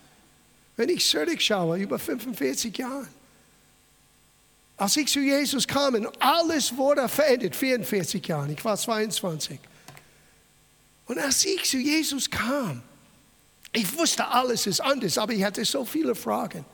Wenn 0.76 0.88
ich 0.88 1.08
zurückschaue, 1.08 1.78
über 1.78 1.98
45 1.98 2.76
Jahre, 2.78 3.06
als 4.76 4.96
ich 4.96 5.08
zu 5.08 5.20
Jesus 5.20 5.66
kam, 5.66 5.94
und 5.94 6.08
alles 6.20 6.76
wurde 6.76 7.08
verändert, 7.08 7.54
44 7.54 8.26
Jahre, 8.26 8.52
ich 8.52 8.64
war 8.64 8.76
22. 8.76 9.58
Und 11.06 11.18
als 11.18 11.44
ich 11.44 11.64
zu 11.64 11.78
Jesus 11.78 12.30
kam, 12.30 12.82
ich 13.72 13.96
wusste, 13.98 14.26
alles 14.26 14.66
ist 14.66 14.80
anders, 14.80 15.18
aber 15.18 15.32
ich 15.32 15.42
hatte 15.44 15.64
so 15.64 15.84
viele 15.84 16.14
Fragen. 16.14 16.64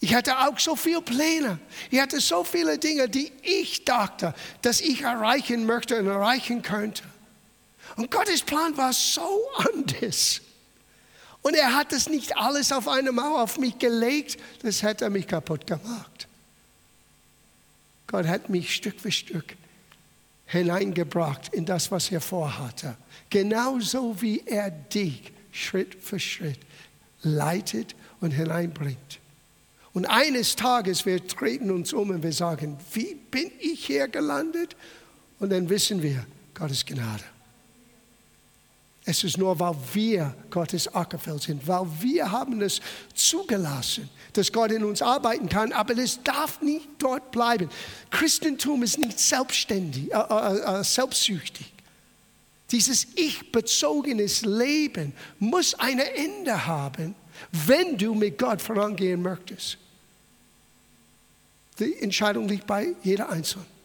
Ich 0.00 0.14
hatte 0.14 0.38
auch 0.38 0.58
so 0.58 0.76
viele 0.76 1.00
Pläne. 1.00 1.58
Ich 1.90 1.98
hatte 2.00 2.20
so 2.20 2.44
viele 2.44 2.78
Dinge, 2.78 3.08
die 3.08 3.32
ich 3.42 3.84
dachte, 3.84 4.34
dass 4.60 4.80
ich 4.80 5.02
erreichen 5.02 5.64
möchte 5.64 5.98
und 5.98 6.06
erreichen 6.06 6.62
könnte. 6.62 7.02
Und 7.96 8.10
Gottes 8.10 8.42
Plan 8.42 8.76
war 8.76 8.92
so 8.92 9.40
anders. 9.74 10.42
Und 11.40 11.54
er 11.54 11.74
hat 11.74 11.92
das 11.92 12.08
nicht 12.08 12.36
alles 12.36 12.72
auf 12.72 12.88
eine 12.88 13.12
Mauer 13.12 13.42
auf 13.42 13.56
mich 13.58 13.78
gelegt, 13.78 14.36
das 14.62 14.82
hätte 14.82 15.08
mich 15.08 15.26
kaputt 15.26 15.66
gemacht. 15.66 16.25
Gott 18.06 18.26
hat 18.26 18.48
mich 18.48 18.74
Stück 18.74 19.00
für 19.00 19.10
Stück 19.12 19.56
hineingebracht 20.46 21.52
in 21.52 21.64
das, 21.64 21.90
was 21.90 22.10
er 22.10 22.20
vorhatte. 22.20 22.96
Genauso 23.30 24.20
wie 24.20 24.42
er 24.46 24.70
dich 24.70 25.32
Schritt 25.50 25.94
für 25.94 26.20
Schritt 26.20 26.60
leitet 27.22 27.96
und 28.20 28.30
hineinbringt. 28.30 29.18
Und 29.92 30.06
eines 30.06 30.56
Tages, 30.56 31.06
wir 31.06 31.26
treten 31.26 31.70
uns 31.70 31.92
um 31.92 32.10
und 32.10 32.22
wir 32.22 32.32
sagen, 32.32 32.78
wie 32.92 33.14
bin 33.14 33.50
ich 33.58 33.86
hier 33.86 34.08
gelandet? 34.08 34.76
Und 35.38 35.50
dann 35.50 35.68
wissen 35.68 36.02
wir, 36.02 36.26
Gottes 36.54 36.84
Gnade. 36.84 37.24
Es 39.08 39.22
ist 39.22 39.38
nur, 39.38 39.58
weil 39.60 39.76
wir 39.92 40.34
Gottes 40.50 40.92
Ackerfeld 40.92 41.40
sind, 41.40 41.66
weil 41.68 41.86
wir 42.00 42.28
haben 42.28 42.60
es 42.60 42.80
zugelassen, 43.14 44.10
dass 44.32 44.52
Gott 44.52 44.72
in 44.72 44.82
uns 44.82 45.00
arbeiten 45.00 45.48
kann, 45.48 45.72
aber 45.72 45.96
es 45.96 46.20
darf 46.24 46.60
nicht 46.60 46.88
dort 46.98 47.30
bleiben. 47.30 47.70
Christentum 48.10 48.82
ist 48.82 48.98
nicht 48.98 49.20
selbstständig, 49.20 50.12
äh, 50.12 50.16
äh, 50.18 50.80
äh, 50.80 50.84
selbstsüchtig. 50.84 51.72
Dieses 52.72 53.06
ich-bezogenes 53.14 54.42
Leben 54.44 55.12
muss 55.38 55.74
ein 55.74 56.00
Ende 56.00 56.66
haben, 56.66 57.14
wenn 57.52 57.96
du 57.96 58.12
mit 58.12 58.36
Gott 58.36 58.60
vorangehen 58.60 59.22
möchtest. 59.22 59.78
Die 61.78 61.94
Entscheidung 62.02 62.48
liegt 62.48 62.66
bei 62.66 62.88
jeder 63.04 63.28
Einzelnen. 63.28 63.75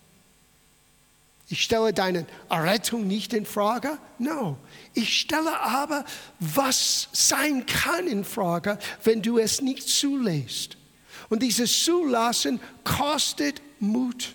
Ich 1.52 1.64
stelle 1.64 1.92
deine 1.92 2.26
Errettung 2.50 3.08
nicht 3.08 3.34
in 3.34 3.46
Frage. 3.46 3.98
No. 4.18 4.58
Ich 4.94 5.20
stelle 5.20 5.60
aber, 5.60 6.06
was 6.40 7.10
sein 7.12 7.66
kann 7.66 8.08
in 8.08 8.24
Frage, 8.24 8.80
wenn 9.04 9.22
du 9.22 9.38
es 9.38 9.62
nicht 9.62 9.88
zulässt. 9.88 10.78
Und 11.30 11.44
dieses 11.44 11.84
Zulassen 11.84 12.62
kostet 12.86 13.62
Mut. 13.80 14.34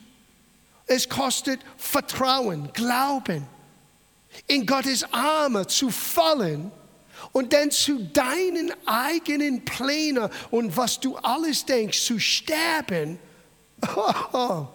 Es 0.87 1.09
kostet 1.09 1.61
Vertrauen, 1.79 2.71
Glauben, 2.75 3.47
in 4.47 4.67
Gottes 4.67 5.11
Arme 5.11 5.67
zu 5.67 5.91
fallen 5.91 6.71
und 7.33 7.55
dann 7.55 7.71
zu 7.71 7.99
deinen 7.99 8.73
eigenen 8.87 9.65
Plänen 9.65 10.29
und 10.51 10.77
was 10.77 11.01
du 11.01 11.17
alles 11.17 11.65
denkst, 11.65 11.99
zu 12.05 12.21
sterben 12.21 13.19
Oh. 14.33 14.67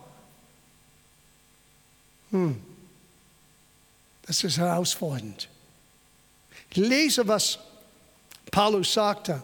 Hm. 2.31 2.55
Das 4.25 4.43
ist 4.43 4.57
herausfordernd. 4.57 5.49
Ich 6.69 6.77
lese, 6.77 7.27
was 7.27 7.59
Paulus 8.49 8.93
sagte 8.93 9.41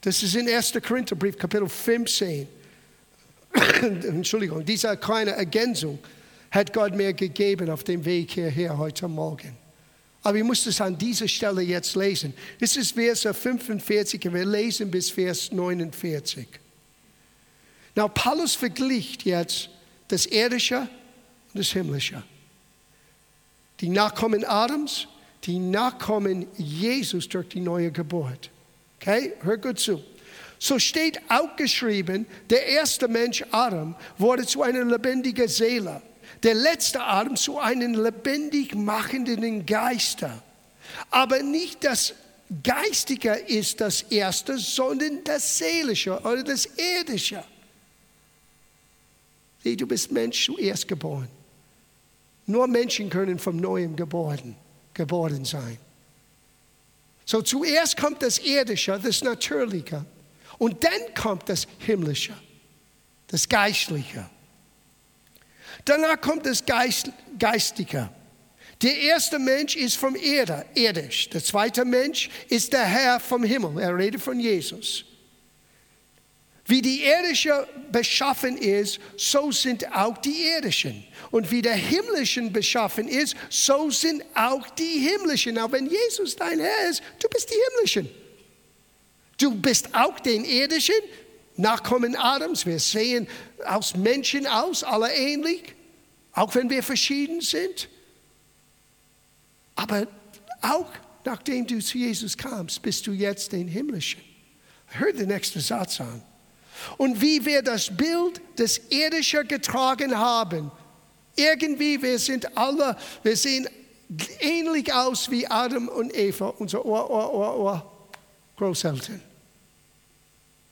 Das 0.00 0.22
ist 0.22 0.34
in 0.34 0.48
1. 0.48 0.74
Korintherbrief, 0.86 1.36
Kapitel 1.36 1.68
15. 1.68 2.48
Entschuldigung, 3.82 4.64
diese 4.64 4.96
kleine 4.96 5.32
Ergänzung 5.32 5.98
hat 6.50 6.72
Gott 6.72 6.94
mir 6.94 7.12
gegeben 7.12 7.70
auf 7.70 7.84
dem 7.84 8.04
Weg 8.04 8.30
hierher 8.32 8.78
heute 8.78 9.08
Morgen. 9.08 9.56
Aber 10.22 10.36
ich 10.36 10.44
muss 10.44 10.66
es 10.66 10.80
an 10.80 10.96
dieser 10.96 11.28
Stelle 11.28 11.62
jetzt 11.62 11.94
lesen. 11.96 12.34
Das 12.60 12.76
ist 12.76 12.92
Vers 12.92 13.22
45 13.22 14.26
und 14.26 14.34
wir 14.34 14.44
lesen 14.44 14.90
bis 14.90 15.10
Vers 15.10 15.52
49. 15.52 16.46
Now, 17.94 18.08
Paulus 18.08 18.54
vergleicht 18.54 19.24
jetzt 19.24 19.68
das 20.08 20.26
Irdische 20.26 20.88
das 21.54 21.70
Himmlische. 21.70 22.22
Die 23.80 23.88
Nachkommen 23.88 24.44
Adams, 24.44 25.06
die 25.44 25.58
Nachkommen 25.58 26.46
Jesus 26.56 27.28
durch 27.28 27.48
die 27.48 27.60
neue 27.60 27.90
Geburt. 27.90 28.50
Okay, 29.00 29.34
hör 29.42 29.56
gut 29.56 29.78
zu. 29.78 30.02
So 30.58 30.78
steht 30.78 31.20
auch 31.28 31.54
geschrieben, 31.54 32.26
der 32.50 32.66
erste 32.66 33.06
Mensch 33.06 33.44
Adam 33.52 33.94
wurde 34.18 34.44
zu 34.44 34.62
einer 34.62 34.84
lebendigen 34.84 35.46
Seele 35.46 36.02
der 36.42 36.54
letzte 36.54 37.02
Adam 37.02 37.36
zu 37.36 37.58
einem 37.58 37.94
lebendig 37.94 38.74
machenden 38.74 39.66
Geister. 39.66 40.42
Aber 41.10 41.42
nicht 41.42 41.84
das 41.84 42.14
Geistige 42.62 43.32
ist 43.32 43.80
das 43.80 44.02
Erste, 44.02 44.58
sondern 44.58 45.22
das 45.24 45.58
Seelische 45.58 46.18
oder 46.20 46.42
das 46.42 46.66
Irdische. 46.76 47.44
Du 49.64 49.86
bist 49.86 50.10
Mensch 50.10 50.46
zuerst 50.46 50.88
geboren. 50.88 51.28
Nur 52.48 52.66
Menschen 52.66 53.10
können 53.10 53.38
vom 53.38 53.58
Neuem 53.58 53.94
geboren, 53.94 54.56
geboren 54.94 55.44
sein. 55.44 55.78
So 57.26 57.42
zuerst 57.42 57.98
kommt 57.98 58.22
das 58.22 58.38
Irdische, 58.38 58.98
das 59.02 59.22
Natürliche. 59.22 60.04
Und 60.56 60.82
dann 60.82 61.14
kommt 61.14 61.46
das 61.50 61.68
Himmlische, 61.78 62.32
das 63.26 63.46
Geistliche. 63.46 64.30
Danach 65.84 66.18
kommt 66.22 66.46
das 66.46 66.64
Geist, 66.64 67.12
Geistige. 67.38 68.08
Der 68.80 68.96
erste 68.98 69.38
Mensch 69.38 69.76
ist 69.76 69.96
vom 69.96 70.16
Erde, 70.16 70.64
irdisch. 70.74 71.28
Der 71.28 71.44
zweite 71.44 71.84
Mensch 71.84 72.30
ist 72.48 72.72
der 72.72 72.84
Herr 72.84 73.20
vom 73.20 73.44
Himmel. 73.44 73.78
Er 73.78 73.94
redet 73.94 74.22
von 74.22 74.40
Jesus. 74.40 75.04
Wie 76.68 76.82
die 76.82 77.02
irdische 77.02 77.66
beschaffen 77.90 78.58
ist, 78.58 79.00
so 79.16 79.50
sind 79.50 79.90
auch 79.90 80.18
die 80.18 80.48
irdischen. 80.54 81.02
Und 81.30 81.50
wie 81.50 81.62
der 81.62 81.74
himmlischen 81.74 82.52
beschaffen 82.52 83.08
ist, 83.08 83.34
so 83.48 83.90
sind 83.90 84.22
auch 84.34 84.68
die 84.70 85.08
himmlischen. 85.08 85.56
Aber 85.56 85.72
wenn 85.72 85.88
Jesus 85.88 86.36
dein 86.36 86.60
Herr 86.60 86.90
ist, 86.90 87.02
du 87.20 87.28
bist 87.28 87.48
die 87.48 87.56
himmlischen. 87.70 88.10
Du 89.38 89.54
bist 89.54 89.94
auch 89.94 90.20
den 90.20 90.44
irdischen, 90.44 90.94
Nachkommen 91.56 92.14
Adams. 92.16 92.66
Wir 92.66 92.78
sehen 92.78 93.26
aus 93.66 93.96
Menschen 93.96 94.46
aus, 94.46 94.84
alle 94.84 95.12
ähnlich. 95.12 95.74
Auch 96.32 96.54
wenn 96.54 96.68
wir 96.68 96.82
verschieden 96.82 97.40
sind. 97.40 97.88
Aber 99.74 100.06
auch 100.60 100.90
nachdem 101.24 101.66
du 101.66 101.80
zu 101.80 101.96
Jesus 101.96 102.36
kamst, 102.36 102.82
bist 102.82 103.06
du 103.06 103.12
jetzt 103.12 103.52
den 103.52 103.68
Himmlischen. 103.68 104.20
Hör 104.86 105.12
den 105.12 105.28
nächsten 105.28 105.60
Satz 105.60 106.00
an. 106.00 106.22
Und 106.96 107.20
wie 107.20 107.44
wir 107.44 107.62
das 107.62 107.94
Bild 107.94 108.40
des 108.58 108.80
Irdischen 108.90 109.46
getragen 109.46 110.16
haben, 110.16 110.70
irgendwie, 111.36 112.00
wir 112.02 112.18
sind 112.18 112.56
alle, 112.56 112.96
wir 113.22 113.36
sehen 113.36 113.68
ähnlich 114.40 114.92
aus 114.92 115.30
wie 115.30 115.46
Adam 115.46 115.88
und 115.88 116.14
Eva, 116.16 116.48
unsere 116.58 116.84
Ohr, 116.84 117.10
Ohr, 117.10 117.34
Ohr, 117.34 117.58
Ohr, 117.58 117.92
Großeltern. 118.56 119.22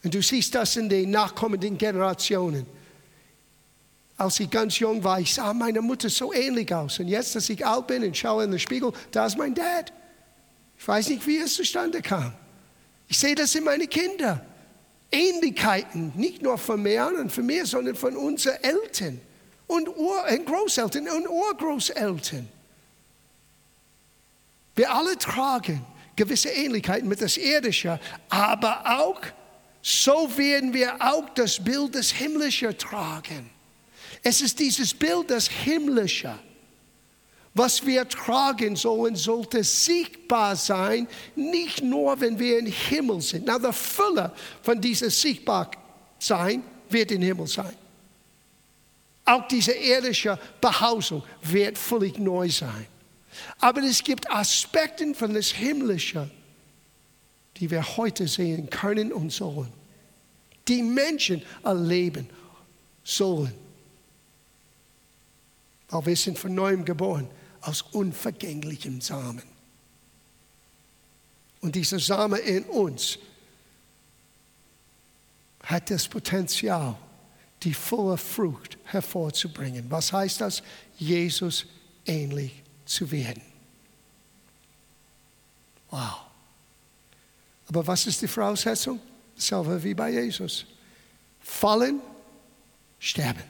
Und 0.03 0.15
du 0.15 0.23
siehst 0.23 0.55
das 0.55 0.77
in 0.77 0.89
den 0.89 1.11
nachkommenden 1.11 1.77
Generationen 1.77 2.67
als 4.17 4.41
ich 4.41 4.51
ganz 4.51 4.79
jung 4.79 5.05
war, 5.05 5.21
ich 5.21 5.35
sah 5.35 5.53
meine 5.53 5.83
Mutter 5.83 6.09
so 6.09 6.33
ähnlich 6.33 6.73
aus. 6.75 6.99
Und 6.99 7.09
jetzt, 7.09 7.35
dass 7.35 7.49
ich 7.51 7.65
alt 7.67 7.87
bin 7.87 8.03
und 8.03 8.17
schaue 8.17 8.45
in 8.45 8.51
den 8.51 8.61
Spiegel, 8.61 8.93
da 9.11 9.27
ist 9.27 9.37
mein 9.37 9.55
Dad. 9.55 9.93
Ich 10.79 10.89
weiß 10.89 11.09
nicht, 11.11 11.27
wie 11.27 11.39
es 11.39 11.55
zustande 11.55 12.01
kam. 12.01 12.33
Ich 13.09 13.19
sehe 13.19 13.35
das 13.35 13.55
in 13.55 13.65
meinen 13.65 13.89
Kindern. 13.89 14.41
Ähnlichkeiten, 15.17 16.13
nicht 16.15 16.43
nur 16.43 16.59
von 16.59 16.83
mir 16.83 17.11
und 17.19 17.33
von 17.33 17.47
mir, 17.47 17.65
sondern 17.65 17.95
von 17.97 18.17
unseren 18.17 18.57
Eltern 18.63 19.21
und, 19.67 19.89
und 19.89 20.47
Großeltern 20.47 21.09
und 21.09 21.29
Urgroßeltern. 21.29 22.49
Wir 24.75 24.93
alle 24.93 25.17
tragen 25.17 25.85
gewisse 26.15 26.51
Ähnlichkeiten 26.51 27.09
mit 27.09 27.21
das 27.21 27.37
Irdische, 27.37 27.99
aber 28.29 29.01
auch 29.01 29.21
so 29.83 30.37
werden 30.37 30.75
wir 30.75 30.97
auch 31.01 31.31
das 31.31 31.63
Bild 31.63 31.95
des 31.95 32.11
Himmlischen 32.11 32.77
tragen. 32.77 33.51
Es 34.23 34.41
ist 34.41 34.59
dieses 34.59 34.93
Bild 34.93 35.31
des 35.31 35.49
Himmlischen, 35.49 36.35
was 37.57 37.85
wir 37.87 38.07
tragen 38.07 38.77
sollen, 38.77 39.17
sollte 39.17 39.65
sichtbar 39.65 40.55
sein, 40.57 41.09
nicht 41.35 41.83
nur, 41.83 42.21
wenn 42.21 42.39
wir 42.39 42.59
im 42.59 42.67
Himmel 42.67 43.23
sind. 43.23 43.47
Na, 43.47 43.59
die 43.59 43.73
Fülle 43.73 44.31
von 44.61 44.79
diesem 44.79 45.09
Sichtbarsein 45.09 46.63
wird 46.91 47.13
im 47.13 47.23
Himmel 47.23 47.47
sein. 47.47 47.75
Auch 49.25 49.49
diese 49.49 49.73
irdische 49.73 50.39
Behausung 50.61 51.23
wird 51.43 51.79
völlig 51.79 52.19
neu 52.19 52.51
sein. 52.51 52.87
Aber 53.59 53.83
es 53.83 54.05
gibt 54.05 54.31
Aspekte 54.31 55.15
von 55.15 55.33
das 55.33 55.49
Himmlische, 55.49 56.31
die 57.57 57.71
wir 57.71 57.97
heute 57.97 58.29
sehen 58.29 58.69
können 58.69 59.15
und 59.15 59.33
sollen. 59.33 59.73
Die 60.69 60.83
Menschen 60.83 61.43
erleben 61.65 62.29
sollen. 63.03 63.55
Weil 65.89 66.05
wir 66.05 66.17
sind 66.17 66.39
von 66.39 66.55
neuem 66.55 66.85
geboren 66.85 67.31
aus 67.67 67.83
unvergänglichem 67.83 69.01
Samen. 69.01 69.43
Und 71.61 71.75
dieser 71.75 71.99
Samen 71.99 72.41
in 72.41 72.65
uns 72.65 73.19
hat 75.65 75.91
das 75.91 76.07
Potenzial, 76.07 76.97
die 77.63 77.75
volle 77.75 78.17
Frucht 78.17 78.79
hervorzubringen. 78.85 79.91
Was 79.91 80.13
heißt 80.13 80.41
das? 80.41 80.63
Jesus 80.97 81.67
ähnlich 82.05 82.63
zu 82.85 83.11
werden. 83.11 83.43
Wow. 85.91 86.21
Aber 87.69 87.85
was 87.85 88.07
ist 88.07 88.23
die 88.23 88.29
Voraussetzung? 88.29 89.01
Selber 89.35 89.83
wie 89.83 89.95
bei 89.95 90.11
Jesus. 90.11 90.67
Fallen, 91.41 92.01
sterben. 93.01 93.43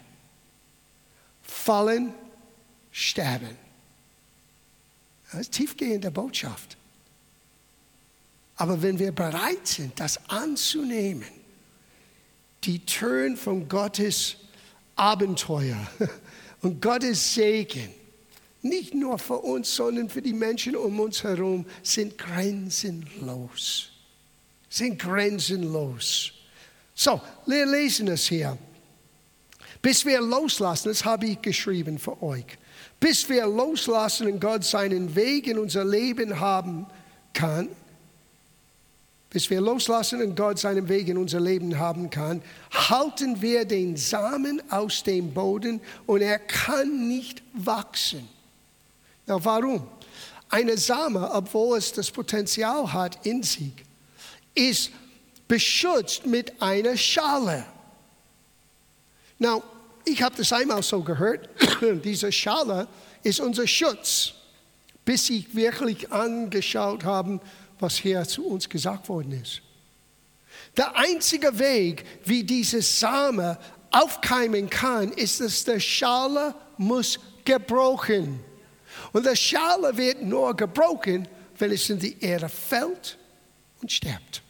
Fallen, 1.43 2.15
sterben. 2.91 3.66
Das 5.37 5.49
ist 5.49 5.53
tiefgehende 5.53 6.11
Botschaft. 6.11 6.79
Aber 8.57 8.81
wenn 8.81 8.99
wir 8.99 9.13
bereit 9.13 9.67
sind, 9.67 10.01
das 10.01 10.19
anzunehmen, 10.31 11.29
die 12.65 12.79
Türen 12.79 13.37
von 13.37 13.69
Gottes 13.69 14.37
Abenteuer 14.95 15.87
und 16.63 16.81
Gottes 16.81 17.35
Segen, 17.35 17.91
nicht 18.63 18.95
nur 18.95 19.19
für 19.19 19.37
uns, 19.37 19.77
sondern 19.77 20.09
für 20.09 20.23
die 20.23 20.33
Menschen 20.33 20.75
um 20.75 20.99
uns 21.01 21.23
herum, 21.23 21.67
sind 21.83 22.17
grenzenlos. 22.17 23.91
Sind 24.71 24.99
grenzenlos. 24.99 26.33
So, 26.95 27.21
wir 27.45 27.67
lesen 27.67 28.09
es 28.09 28.27
hier. 28.27 28.57
Bis 29.83 30.03
wir 30.07 30.23
loslassen, 30.23 30.89
das 30.89 31.05
habe 31.05 31.27
ich 31.27 31.43
geschrieben 31.43 31.99
für 31.99 32.23
euch 32.23 32.57
bis 33.01 33.29
wir 33.29 33.47
loslassen 33.47 34.27
und 34.27 34.41
Gott 34.41 34.65
seinen 34.65 35.15
Weg 35.15 35.47
in 35.47 35.59
unser 35.59 35.85
Leben 35.85 36.41
haben 36.41 36.87
kann, 37.33 37.69
bis 39.31 39.51
wir 39.51 39.61
loslassen 39.61 40.23
und 40.23 40.35
Gott 40.35 40.59
seinen 40.59 40.89
Weg 40.89 41.09
in 41.09 41.19
unser 41.19 41.41
Leben 41.41 41.79
haben 41.79 42.09
kann, 42.09 42.43
halten 42.73 43.43
wir 43.43 43.65
den 43.65 43.97
Samen 43.97 44.63
aus 44.71 45.03
dem 45.03 45.35
Boden 45.35 45.81
und 46.07 46.23
er 46.23 46.39
kann 46.39 47.09
nicht 47.09 47.43
wachsen. 47.53 48.29
Na, 49.27 49.45
warum? 49.45 49.87
Eine 50.49 50.79
Same, 50.79 51.31
obwohl 51.33 51.77
es 51.77 51.93
das 51.93 52.11
Potenzial 52.11 52.93
hat 52.93 53.27
in 53.27 53.43
sich, 53.43 53.73
ist 54.55 54.91
beschützt 55.49 56.25
mit 56.25 56.61
einer 56.63 56.97
Schale. 56.97 57.67
Now, 59.39 59.63
ich 60.07 60.23
habe 60.23 60.37
das 60.37 60.53
einmal 60.53 60.83
so 60.83 61.03
gehört, 61.03 61.49
diese 62.05 62.33
Schale 62.33 62.89
ist 63.23 63.41
unser 63.41 63.67
Schutz, 63.67 64.33
bis 65.05 65.27
sie 65.27 65.47
wirklich 65.53 66.11
angeschaut 66.11 67.05
haben, 67.05 67.41
was 67.79 67.97
hier 67.97 68.25
zu 68.25 68.47
uns 68.47 68.69
gesagt 68.69 69.09
worden 69.09 69.33
ist. 69.43 69.61
Der 70.77 70.97
einzige 70.97 71.59
Weg, 71.59 72.05
wie 72.25 72.45
diese 72.45 72.81
Same 72.83 73.59
aufkeimen 73.91 74.71
kann, 74.71 75.13
ist, 75.13 75.41
dass 75.41 75.65
der 75.65 75.81
Schale 75.81 76.55
muss 76.77 77.19
gebrochen. 77.45 78.41
Und 79.13 79.27
der 79.27 79.37
Schale 79.37 79.97
wird 79.97 80.23
nur 80.23 80.55
gebrochen, 80.57 81.29
wenn 81.59 81.73
es 81.73 81.89
in 81.91 81.99
die 81.99 82.21
Erde 82.21 82.49
fällt 82.49 83.19
und 83.81 83.91
stirbt. 83.91 84.43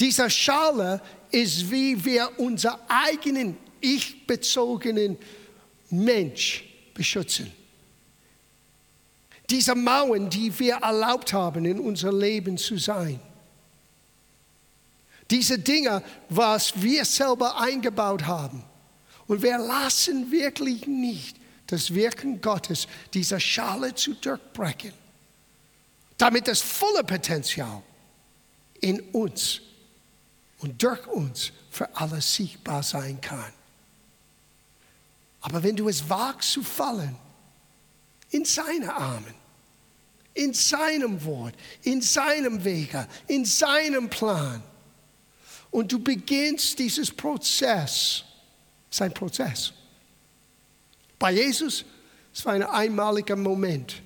Dieser 0.00 0.28
Schale 0.28 1.00
ist, 1.34 1.68
wie 1.70 2.02
wir 2.04 2.30
unser 2.38 2.78
eigenen 2.88 3.56
ich-bezogenen 3.80 5.18
Mensch 5.90 6.64
beschützen. 6.94 7.52
Diese 9.50 9.74
Mauern, 9.74 10.30
die 10.30 10.56
wir 10.58 10.76
erlaubt 10.76 11.32
haben, 11.32 11.64
in 11.64 11.80
unser 11.80 12.12
Leben 12.12 12.56
zu 12.56 12.78
sein. 12.78 13.20
Diese 15.30 15.58
Dinge, 15.58 16.02
was 16.28 16.80
wir 16.80 17.04
selber 17.04 17.60
eingebaut 17.60 18.24
haben. 18.26 18.62
Und 19.26 19.42
wir 19.42 19.58
lassen 19.58 20.30
wirklich 20.30 20.86
nicht 20.86 21.36
das 21.66 21.92
Wirken 21.92 22.40
Gottes, 22.40 22.86
dieser 23.12 23.40
Schale 23.40 23.94
zu 23.94 24.14
durchbrechen, 24.14 24.92
damit 26.16 26.46
das 26.46 26.60
volle 26.60 27.02
Potenzial 27.02 27.82
in 28.80 29.00
uns 29.12 29.60
und 30.64 30.82
durch 30.82 31.06
uns 31.08 31.52
für 31.68 31.94
alle 31.94 32.22
sichtbar 32.22 32.82
sein 32.82 33.20
kann. 33.20 33.52
Aber 35.42 35.62
wenn 35.62 35.76
du 35.76 35.90
es 35.90 36.08
wagst 36.08 36.52
zu 36.52 36.62
fallen, 36.62 37.14
in 38.30 38.46
seine 38.46 38.94
Armen, 38.94 39.34
in 40.32 40.54
seinem 40.54 41.22
Wort, 41.22 41.54
in 41.82 42.00
seinem 42.00 42.64
Wege, 42.64 43.06
in 43.26 43.44
seinem 43.44 44.08
Plan, 44.08 44.62
und 45.70 45.92
du 45.92 45.98
beginnst 45.98 46.78
dieses 46.78 47.10
Prozess, 47.10 48.24
sein 48.88 49.12
Prozess. 49.12 49.74
Bei 51.18 51.30
Jesus, 51.30 51.84
es 52.32 52.46
war 52.46 52.54
ein 52.54 52.62
einmaliger 52.62 53.36
Moment. 53.36 54.00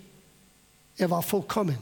Er 0.97 1.09
war 1.09 1.23
vollkommen. 1.23 1.79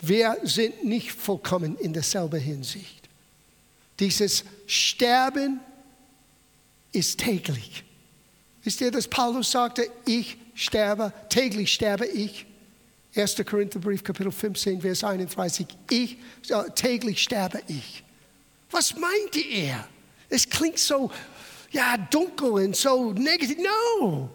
Wir 0.00 0.36
sind 0.42 0.84
nicht 0.84 1.12
vollkommen 1.12 1.76
in 1.78 1.92
derselben 1.92 2.40
Hinsicht. 2.40 3.08
Dieses 3.98 4.44
Sterben 4.66 5.60
ist 6.92 7.18
täglich. 7.18 7.84
Wisst 8.62 8.80
ihr, 8.80 8.90
dass 8.90 9.08
Paulus 9.08 9.50
sagte, 9.50 9.88
ich 10.04 10.36
sterbe, 10.54 11.12
täglich 11.28 11.72
sterbe 11.72 12.06
ich? 12.06 12.46
1. 13.14 13.36
Korintherbrief, 13.48 14.04
Kapitel 14.04 14.30
15, 14.30 14.80
Vers 14.82 15.02
31. 15.02 15.66
Ich, 15.88 16.18
täglich 16.74 17.22
sterbe 17.22 17.62
ich. 17.68 18.04
Was 18.70 18.94
meinte 18.96 19.40
er? 19.40 19.88
Es 20.28 20.48
klingt 20.48 20.78
so, 20.78 21.10
ja, 21.70 21.96
dunkel 21.96 22.50
und 22.50 22.76
so 22.76 23.12
negativ. 23.12 23.58
No. 23.58 24.28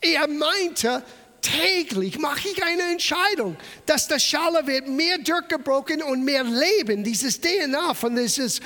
Er 0.00 0.26
meinte, 0.28 1.02
täglich 1.40 2.18
mache 2.18 2.48
ich 2.48 2.62
eine 2.62 2.92
Entscheidung, 2.92 3.56
dass 3.86 4.08
der 4.08 4.18
Schale 4.18 4.66
wird 4.66 4.88
mehr 4.88 5.18
durchgebrochen 5.18 6.02
und 6.02 6.24
mehr 6.24 6.44
Leben, 6.44 7.04
dieses 7.04 7.40
DNA 7.40 7.94
von 7.94 8.14
dieses, 8.16 8.60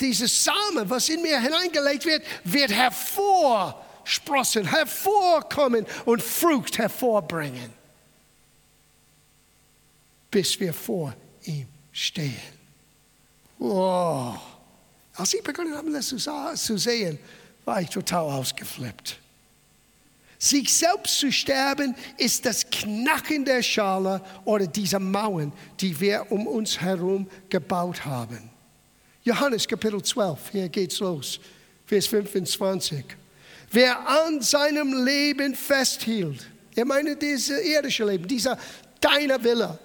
dieses 0.00 0.44
Samen, 0.44 0.88
was 0.88 1.08
in 1.08 1.22
mir 1.22 1.40
hineingelegt 1.40 2.06
wird, 2.06 2.22
wird 2.44 2.72
hervorsprossen, 2.72 4.66
hervorkommen 4.66 5.86
und 6.04 6.22
Frucht 6.22 6.78
hervorbringen 6.78 7.80
bis 10.30 10.58
wir 10.60 10.72
vor 10.72 11.14
ihm 11.44 11.66
stehen. 11.92 12.60
Wow. 13.58 14.40
Als 15.14 15.34
ich 15.34 15.42
begonnen 15.42 15.76
habe, 15.76 15.90
das 15.90 16.08
zu 16.08 16.78
sehen, 16.78 17.18
war 17.64 17.82
ich 17.82 17.90
total 17.90 18.24
ausgeflippt. 18.24 19.18
Sich 20.42 20.72
selbst 20.72 21.18
zu 21.18 21.30
sterben 21.30 21.94
ist 22.16 22.46
das 22.46 22.64
Knacken 22.70 23.44
der 23.44 23.62
Schale 23.62 24.22
oder 24.46 24.66
dieser 24.66 24.98
Mauern, 24.98 25.52
die 25.78 26.00
wir 26.00 26.24
um 26.30 26.46
uns 26.46 26.80
herum 26.80 27.28
gebaut 27.50 28.06
haben. 28.06 28.50
Johannes 29.22 29.68
Kapitel 29.68 30.02
12, 30.02 30.38
hier 30.50 30.68
geht's 30.70 30.98
los, 31.00 31.38
Vers 31.84 32.06
25. 32.06 33.04
Wer 33.70 34.08
an 34.08 34.40
seinem 34.40 35.04
Leben 35.04 35.54
festhielt, 35.54 36.48
er 36.74 36.86
meine 36.86 37.16
dieses 37.16 37.62
irdische 37.62 38.06
Leben, 38.06 38.26
dieser 38.26 38.56
deiner 38.98 39.44
Wille, 39.44 39.78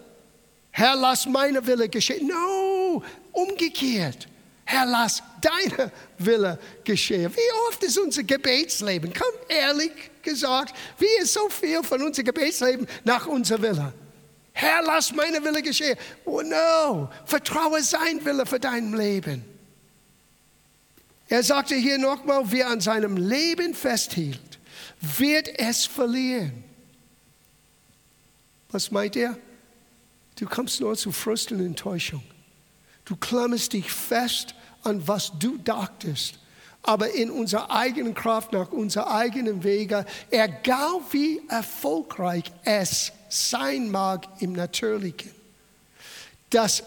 Herr, 0.72 0.96
lass 0.96 1.26
meine 1.26 1.66
Wille 1.68 1.90
geschehen. 1.90 2.28
No, 2.28 3.04
umgekehrt. 3.34 4.28
Herr, 4.64 4.86
lass 4.86 5.22
deine 5.42 5.92
Wille 6.18 6.58
geschehen. 6.86 7.30
Wie 7.36 7.70
oft 7.70 7.84
ist 7.84 7.98
unser 7.98 8.24
Gebetsleben, 8.24 9.14
komm 9.14 9.34
ehrlich 9.50 9.92
gesagt, 10.26 10.76
wie 11.00 11.22
ist 11.22 11.34
so 11.34 11.48
viel 11.48 11.82
von 11.84 12.02
unserem 12.02 12.26
Gebetsleben 12.26 12.86
nach 13.06 13.26
unserer 13.28 13.62
Wille? 13.62 13.94
Herr, 14.52 14.82
lass 14.84 15.14
meine 15.14 15.44
Wille 15.44 15.62
geschehen. 15.62 15.98
Oh 16.26 16.42
no, 16.42 17.10
vertraue 17.26 17.82
sein 17.82 18.24
Wille 18.26 18.46
für 18.46 18.60
dein 18.60 18.92
Leben. 18.94 19.44
Er 21.28 21.44
sagte 21.44 21.76
hier 21.76 21.98
nochmal, 21.98 22.44
wer 22.46 22.68
an 22.68 22.82
seinem 22.82 23.18
Leben 23.18 23.74
festhielt, 23.74 24.60
wird 25.00 25.48
es 25.60 25.86
verlieren. 25.86 26.64
Was 28.70 28.92
meint 28.92 29.16
er? 29.16 29.38
Du 30.38 30.46
kommst 30.46 30.82
nur 30.82 30.96
zu 30.96 31.12
Frust 31.12 31.52
und 31.52 31.60
Enttäuschung. 31.60 32.24
Du 33.06 33.16
klammerst 33.16 33.74
dich 33.74 33.92
fest 33.92 34.54
an 34.84 35.08
was 35.08 35.32
du 35.40 35.58
dachtest. 35.58 36.40
Aber 36.88 37.12
in 37.12 37.32
unserer 37.32 37.72
eigenen 37.72 38.14
Kraft, 38.14 38.54
nach 38.54 38.72
unserer 38.72 39.12
eigenen 39.12 39.64
Wege, 39.64 40.06
egal 40.30 41.02
wie 41.12 41.42
erfolgreich 41.50 42.52
es 42.64 43.12
sein 43.28 43.90
mag 43.90 44.28
im 44.40 44.54
Natürlichen, 44.54 45.32
das 46.52 46.84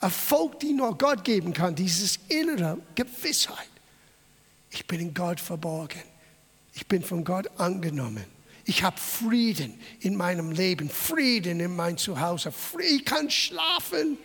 Erfolg, 0.00 0.60
die 0.60 0.74
nur 0.74 0.98
Gott 0.98 1.24
geben 1.24 1.54
kann, 1.54 1.74
dieses 1.74 2.18
innere 2.28 2.76
Gewissheit. 2.94 3.70
Ich 4.70 4.86
bin 4.86 5.00
in 5.00 5.14
Gott 5.14 5.40
verborgen. 5.40 6.02
Ich 6.74 6.86
bin 6.86 7.02
von 7.02 7.24
Gott 7.24 7.48
angenommen. 7.56 8.24
Ich 8.66 8.82
habe 8.82 8.98
Frieden 9.00 9.80
in 10.00 10.14
meinem 10.14 10.50
Leben, 10.50 10.90
Frieden 10.90 11.60
in 11.60 11.74
mein 11.74 11.96
Zuhause. 11.96 12.52
Ich 12.78 13.04
kann 13.04 13.30
schlafen. 13.30 14.18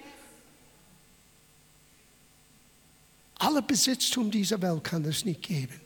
Alle 3.40 3.62
Besitztum 3.62 4.30
dieser 4.30 4.62
Welt 4.62 4.84
kann 4.84 5.04
das 5.04 5.26
nicht 5.26 5.42
geben. 5.42 5.80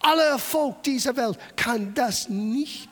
Aller 0.00 0.24
Erfolg 0.24 0.82
dieser 0.82 1.16
Welt 1.16 1.38
kann 1.56 1.94
das 1.94 2.28
nicht 2.28 2.88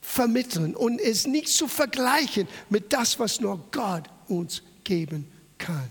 vermitteln 0.00 0.74
und 0.74 1.00
es 1.00 1.26
nicht 1.26 1.48
zu 1.48 1.68
vergleichen 1.68 2.48
mit 2.70 2.92
das, 2.92 3.18
was 3.18 3.40
nur 3.40 3.58
Gott 3.70 4.04
uns 4.28 4.62
geben 4.84 5.30
kann. 5.58 5.88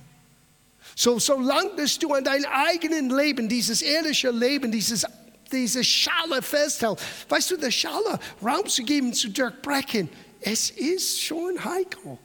So, 0.96 1.20
solange 1.20 1.86
du 2.00 2.14
an 2.14 2.24
deinem 2.24 2.46
eigenen 2.46 3.10
Leben, 3.10 3.48
dieses 3.48 3.82
irdische 3.82 4.32
Leben, 4.32 4.72
dieses 4.72 5.06
diese 5.52 5.84
Schale 5.84 6.42
festhält. 6.42 7.00
Weißt 7.30 7.52
du, 7.52 7.58
der 7.58 7.72
Schale 7.72 8.20
Raum 8.42 8.68
zu 8.68 8.84
geben, 8.84 9.14
zu 9.14 9.30
durchbrechen, 9.30 10.10
es 10.40 10.70
ist 10.70 11.22
schon 11.22 11.64
heikel. 11.64 12.18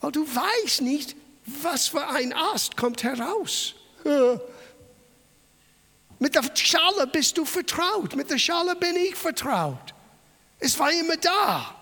Weil 0.00 0.12
du 0.12 0.24
weißt 0.24 0.82
nicht, 0.82 1.16
was 1.62 1.88
für 1.88 2.06
ein 2.06 2.32
Ast 2.32 2.76
kommt 2.76 3.02
heraus. 3.02 3.74
Mit 6.18 6.34
der 6.34 6.44
Schale 6.54 7.06
bist 7.06 7.36
du 7.38 7.44
vertraut, 7.44 8.14
mit 8.14 8.30
der 8.30 8.38
Schale 8.38 8.76
bin 8.76 8.96
ich 8.96 9.14
vertraut. 9.14 9.94
Es 10.58 10.78
war 10.78 10.92
immer 10.92 11.16
da. 11.16 11.74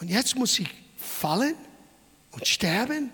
Und 0.00 0.08
jetzt 0.08 0.36
muss 0.36 0.58
ich 0.58 0.68
fallen 0.96 1.54
und 2.32 2.46
sterben 2.46 3.12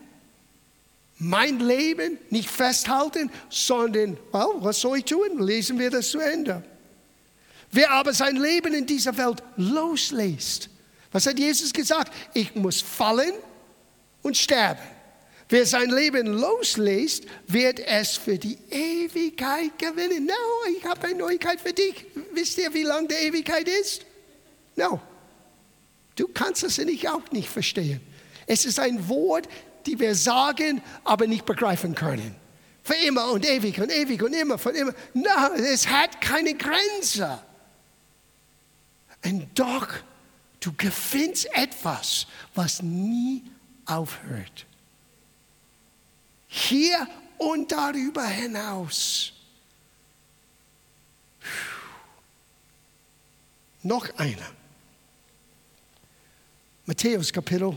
mein 1.18 1.60
Leben 1.60 2.18
nicht 2.30 2.50
festhalten, 2.50 3.30
sondern, 3.48 4.18
well, 4.32 4.54
was 4.56 4.80
soll 4.80 4.98
ich 4.98 5.04
tun? 5.04 5.38
Lesen 5.38 5.78
wir 5.78 5.90
das 5.90 6.10
zu 6.10 6.18
Ende. 6.18 6.62
Wer 7.70 7.90
aber 7.90 8.12
sein 8.12 8.36
Leben 8.36 8.74
in 8.74 8.86
dieser 8.86 9.16
Welt 9.16 9.42
loslässt, 9.56 10.68
was 11.12 11.26
hat 11.26 11.38
Jesus 11.38 11.72
gesagt? 11.72 12.12
Ich 12.34 12.54
muss 12.54 12.82
fallen 12.82 13.32
und 14.22 14.36
sterben. 14.36 14.82
Wer 15.48 15.64
sein 15.64 15.90
Leben 15.90 16.26
loslässt, 16.26 17.24
wird 17.46 17.78
es 17.78 18.16
für 18.16 18.36
die 18.36 18.58
Ewigkeit 18.70 19.78
gewinnen. 19.78 20.26
No, 20.26 20.70
ich 20.76 20.84
habe 20.84 21.06
eine 21.06 21.18
Neuigkeit 21.18 21.60
für 21.60 21.72
dich. 21.72 22.06
Wisst 22.32 22.58
ihr, 22.58 22.74
wie 22.74 22.82
lang 22.82 23.06
die 23.06 23.14
Ewigkeit 23.14 23.68
ist? 23.68 24.04
No. 24.74 25.00
Du 26.16 26.26
kannst 26.28 26.64
es 26.64 26.78
nicht, 26.78 27.08
auch 27.08 27.30
nicht 27.30 27.48
verstehen. 27.48 28.00
Es 28.46 28.64
ist 28.64 28.80
ein 28.80 29.08
Wort, 29.08 29.48
die 29.86 29.98
wir 30.00 30.14
sagen, 30.16 30.82
aber 31.04 31.26
nicht 31.28 31.46
begreifen 31.46 31.94
können. 31.94 32.34
Für 32.82 32.94
immer 32.94 33.30
und 33.30 33.44
ewig 33.44 33.80
und 33.80 33.90
ewig 33.90 34.22
und 34.22 34.32
immer, 34.32 34.58
von 34.58 34.74
immer. 34.74 34.94
Na, 35.14 35.54
es 35.54 35.86
hat 35.88 36.20
keine 36.20 36.54
Grenze. 36.54 37.38
Und 39.24 39.48
doch, 39.58 39.88
du 40.60 40.72
gewinnst 40.76 41.48
etwas, 41.52 42.26
was 42.54 42.82
nie 42.82 43.44
aufhört. 43.84 44.65
Hier 46.56 47.06
und 47.36 47.70
darüber 47.70 48.26
hinaus. 48.26 49.30
Noch 53.82 54.08
einer. 54.16 54.50
Matthäus 56.86 57.30
Kapitel 57.30 57.76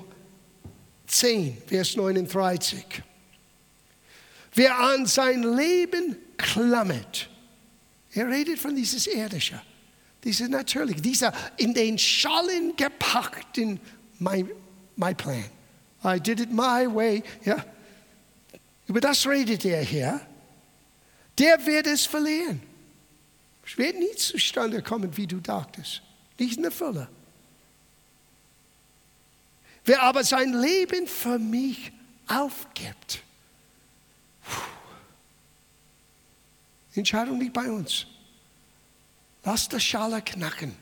10, 1.07 1.61
Vers 1.67 1.97
39. 1.97 3.03
Wer 4.53 4.79
an 4.79 5.05
sein 5.05 5.43
Leben 5.43 6.15
klammert, 6.37 7.29
er 8.13 8.29
redet 8.29 8.59
von 8.59 8.73
dieses 8.73 9.07
Irdische, 9.07 9.61
dieses 10.23 10.47
Natürliche, 10.47 11.01
dieser 11.01 11.33
in 11.57 11.73
den 11.73 11.97
Schallen 11.97 12.77
gepackten 12.77 13.77
my, 14.19 14.45
my 14.95 15.13
plan. 15.13 15.49
I 16.01 16.17
did 16.17 16.39
it 16.39 16.49
my 16.49 16.87
way. 16.87 17.21
Ja. 17.43 17.57
Über 18.89 19.02
das 19.02 19.28
redet 19.28 19.63
er 19.65 19.84
hier. 19.84 20.19
Der 21.38 21.63
wird 21.67 21.86
es 21.86 22.08
verlieren. 22.08 22.60
Es 23.63 23.78
wird 23.78 23.99
nie 23.99 24.15
zustande 24.15 24.82
kommen, 24.82 25.15
wie 25.15 25.28
du 25.28 25.39
dachtest. 25.39 26.02
Nicht 26.39 26.58
in 26.58 26.63
der 26.63 26.71
Fülle. 26.71 27.08
Wer 29.86 30.02
aber 30.02 30.23
sein 30.23 30.54
Leben 30.54 31.06
für 31.06 31.38
mich 31.38 31.91
aufgibt, 32.28 33.21
die 36.95 36.99
Entscheidung 36.99 37.39
liegt 37.39 37.54
bei 37.54 37.69
uns. 37.69 38.08
Lass 39.43 39.69
das 39.69 39.84
Schale 39.84 40.23
knacken. 40.23 40.75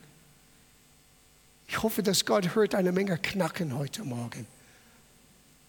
Ich 1.66 1.82
hoffe, 1.82 2.02
dass 2.02 2.24
Gott 2.24 2.54
hört 2.54 2.74
eine 2.74 2.90
Menge 2.90 3.18
Knacken 3.18 3.76
heute 3.76 4.02
Morgen. 4.02 4.46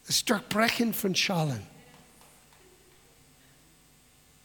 Das 0.06 0.24
Durchbrechen 0.24 0.94
von 0.94 1.14
Schalen. 1.14 1.66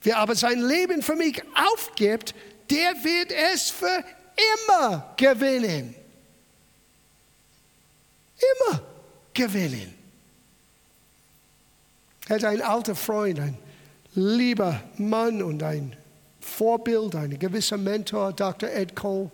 Wer 0.06 0.18
aber 0.18 0.36
sein 0.36 0.60
Leben 0.60 1.02
für 1.02 1.16
mich 1.16 1.42
aufgibt, 1.72 2.34
der 2.70 2.94
wird 3.04 3.32
es 3.52 3.70
für 3.70 4.04
immer 4.56 5.14
gewinnen 5.16 5.94
immer 8.36 8.82
gewinnen. 9.34 9.94
Er 12.28 12.36
hat 12.36 12.44
ein 12.44 12.62
alter 12.62 12.94
Freund, 12.94 13.38
ein 13.38 13.56
lieber 14.14 14.82
Mann 14.98 15.42
und 15.42 15.62
ein 15.62 15.94
Vorbild, 16.40 17.14
ein 17.14 17.38
gewisser 17.38 17.76
Mentor, 17.76 18.32
Dr. 18.32 18.68
Ed 18.70 18.96
Cole. 18.96 19.30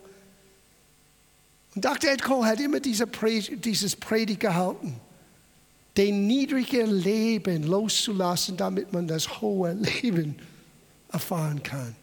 Und 1.74 1.84
Dr. 1.84 2.10
Ed 2.10 2.22
Cole 2.22 2.46
hat 2.46 2.60
immer 2.60 2.80
diese 2.80 3.06
Pred 3.06 3.64
dieses 3.64 3.96
Predigt 3.96 4.40
gehalten, 4.40 4.94
den 5.96 6.26
niedrigen 6.26 6.90
Leben 6.90 7.64
loszulassen, 7.64 8.56
damit 8.56 8.92
man 8.92 9.06
das 9.06 9.40
hohe 9.40 9.72
Leben 9.72 10.38
erfahren 11.12 11.62
kann. 11.62 11.94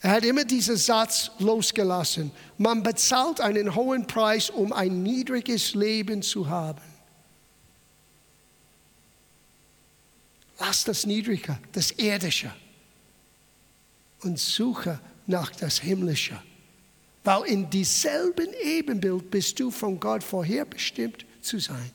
Er 0.00 0.10
hat 0.10 0.24
immer 0.24 0.44
diesen 0.44 0.76
Satz 0.76 1.30
losgelassen. 1.38 2.32
Man 2.58 2.82
bezahlt 2.82 3.40
einen 3.40 3.74
hohen 3.76 4.06
Preis, 4.06 4.50
um 4.50 4.72
ein 4.72 5.04
niedriges 5.04 5.74
Leben 5.74 6.22
zu 6.22 6.48
haben. 6.48 6.82
Lass 10.58 10.84
das 10.84 11.06
Niedrige, 11.06 11.58
das 11.72 11.92
Irdische 11.92 12.52
und 14.22 14.38
suche 14.38 14.98
nach 15.26 15.50
das 15.52 15.78
Himmlische. 15.78 16.40
Weil 17.24 17.44
in 17.44 17.70
dieselben 17.70 18.48
Ebenbild 18.62 19.30
bist 19.30 19.60
du 19.60 19.70
von 19.70 20.00
Gott 20.00 20.24
vorherbestimmt 20.24 21.24
zu 21.40 21.60
sein. 21.60 21.90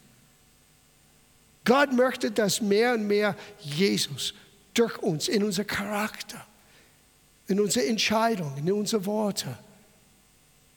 Gott 1.65 1.91
möchte, 1.91 2.31
dass 2.31 2.61
mehr 2.61 2.93
und 2.93 3.05
mehr 3.05 3.35
Jesus 3.59 4.33
durch 4.77 4.97
uns 4.99 5.27
in 5.27 5.43
unser 5.43 5.63
Charakter 5.63 6.45
in 7.47 7.59
unsere 7.59 7.87
Entscheidungen, 7.87 8.57
in 8.57 8.71
unsere 8.71 9.05
Worte 9.05 9.57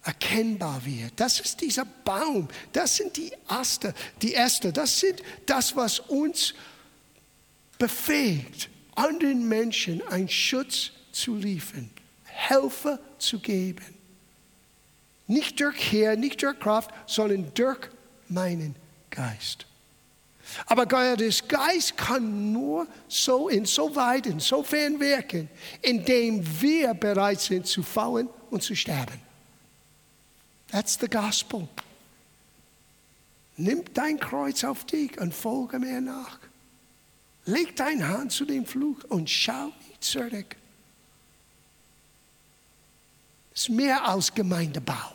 erkennbar 0.03 0.85
wird. 0.85 1.13
Das 1.17 1.41
ist 1.41 1.61
dieser 1.61 1.85
Baum, 1.85 2.49
das 2.73 2.97
sind 2.97 3.17
die 3.17 3.33
Äste, 3.49 3.93
die 4.23 4.35
Äste, 4.35 4.73
das 4.73 4.99
sind 4.99 5.23
das, 5.47 5.77
was 5.77 6.01
uns 6.01 6.55
befähigt, 7.79 8.71
anderen 8.95 9.47
Menschen 9.47 10.07
einen 10.09 10.29
Schutz 10.29 10.93
zu 11.13 11.35
liefern, 11.35 11.91
Helfer 12.25 12.99
zu 13.19 13.41
geben. 13.41 13.85
Nicht 15.27 15.61
durch 15.61 15.93
Herr, 15.93 16.17
nicht 16.17 16.43
durch 16.43 16.59
Kraft, 16.59 16.91
sondern 17.07 17.53
durch 17.55 17.89
meinen 18.29 18.75
Geist. 19.11 19.67
Aber 20.67 20.87
Gottes 20.87 21.47
Geist 21.47 21.97
kann 21.97 22.53
nur 22.53 22.87
so 23.09 23.49
insoweit, 23.49 24.27
insofern 24.27 24.99
wirken, 24.99 25.49
indem 25.83 26.45
wir 26.61 26.95
bereit 26.95 27.41
sind 27.41 27.67
zu 27.67 27.83
fallen 27.83 28.29
und 28.51 28.63
zu 28.63 28.75
sterben. 28.75 29.21
That's 30.71 30.99
the 31.01 31.09
gospel. 31.09 31.69
Nimm 33.57 33.85
dein 33.93 34.19
Kreuz 34.19 34.65
auf 34.65 34.85
dich 34.85 35.21
und 35.21 35.35
folge 35.35 35.79
mir 35.79 36.01
nach. 36.01 36.39
Leg 37.45 37.77
deine 37.77 38.09
Hand 38.09 38.33
zu 38.33 38.45
dem 38.45 38.65
Fluch 38.65 39.03
und 39.09 39.29
schau 39.29 39.73
nicht 39.89 40.03
zurück. 40.03 40.57
Es 43.55 43.63
ist 43.63 43.69
mehr 43.71 44.07
als 44.07 44.33
Gemeindebau. 44.33 45.13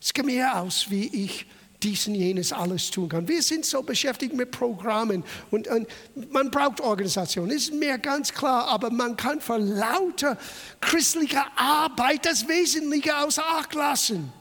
Es 0.00 0.06
ist 0.06 0.24
mehr 0.24 0.54
als 0.54 0.90
wie 0.90 1.06
ich 1.06 1.46
dies 1.82 2.06
und 2.06 2.14
jenes 2.14 2.52
alles 2.52 2.90
tun 2.90 3.08
kann. 3.08 3.28
Wir 3.28 3.42
sind 3.42 3.64
so 3.64 3.82
beschäftigt 3.82 4.34
mit 4.34 4.50
Programmen 4.50 5.24
und, 5.50 5.68
und 5.68 5.86
man 6.30 6.50
braucht 6.50 6.80
Organisation, 6.80 7.50
ist 7.50 7.72
mir 7.72 7.98
ganz 7.98 8.32
klar, 8.32 8.68
aber 8.68 8.90
man 8.90 9.16
kann 9.16 9.40
vor 9.40 9.58
lauter 9.58 10.38
christlicher 10.80 11.46
Arbeit 11.56 12.24
das 12.24 12.48
Wesentliche 12.48 13.16
außer 13.16 13.44
Acht 13.46 13.74
lassen. 13.74 14.32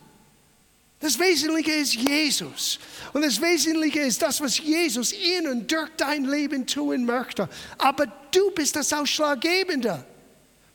Das 0.99 1.19
Wesentliche 1.19 1.71
ist 1.71 1.93
Jesus. 1.93 2.79
Und 3.13 3.23
das 3.23 3.39
Wesentliche 3.41 3.99
ist 3.99 4.21
das, 4.21 4.41
was 4.41 4.57
Jesus 4.57 5.11
in 5.11 5.47
und 5.47 5.71
durch 5.71 5.89
dein 5.97 6.25
Leben 6.25 6.65
tun 6.65 7.05
möchte. 7.05 7.49
Aber 7.77 8.07
du 8.31 8.51
bist 8.51 8.75
das 8.75 8.91
Ausschlaggebende. 8.91 10.03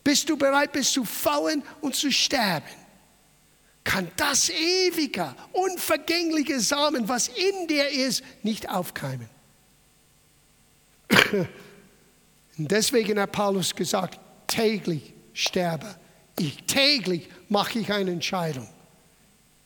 Bist 0.05 0.29
du 0.29 0.37
bereit, 0.37 0.73
bist 0.73 0.93
zu 0.93 1.05
fallen 1.05 1.63
und 1.81 1.97
zu 1.97 2.13
sterben? 2.13 2.80
Kann 3.85 4.11
das 4.17 4.51
ewige, 4.51 5.35
unvergängliche 5.53 6.61
Samen, 6.61 7.09
was 7.09 7.29
in 7.29 7.67
dir 7.67 7.89
ist, 7.89 8.23
nicht 8.43 8.69
aufkeimen. 8.69 9.29
Und 12.59 12.71
deswegen 12.71 13.19
hat 13.19 13.33
Paulus 13.33 13.75
gesagt, 13.75 14.19
täglich 14.47 15.13
sterbe 15.33 15.97
ich. 16.39 16.63
Täglich 16.65 17.29
mache 17.49 17.79
ich 17.79 17.93
eine 17.93 18.11
Entscheidung. 18.11 18.69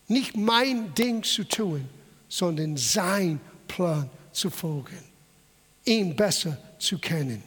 Nicht 0.09 0.37
mein 0.37 0.95
Ding 0.95 1.23
zu 1.23 1.45
tun, 1.45 1.89
sondern 2.29 2.77
sein 2.77 3.41
Plan 3.69 4.09
zu 4.33 4.51
folgen. 4.51 5.03
Ihn 5.85 6.15
besser 6.15 6.57
zu 6.79 6.99
kennen. 6.99 7.43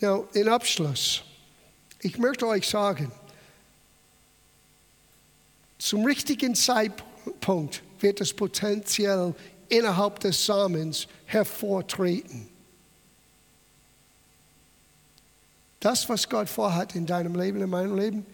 Now, 0.00 0.28
in 0.34 0.48
Abschluss. 0.48 1.23
Ich 2.04 2.18
möchte 2.18 2.46
euch 2.46 2.68
sagen, 2.68 3.10
zum 5.78 6.04
richtigen 6.04 6.54
Zeitpunkt 6.54 7.82
wird 7.98 8.20
das 8.20 8.30
Potenzial 8.30 9.34
innerhalb 9.70 10.20
des 10.20 10.44
Samens 10.44 11.08
hervortreten. 11.24 12.46
Das, 15.80 16.06
was 16.10 16.28
Gott 16.28 16.50
vorhat 16.50 16.94
in 16.94 17.06
deinem 17.06 17.40
Leben, 17.40 17.62
in 17.62 17.70
meinem 17.70 17.96
Leben, 17.96 18.26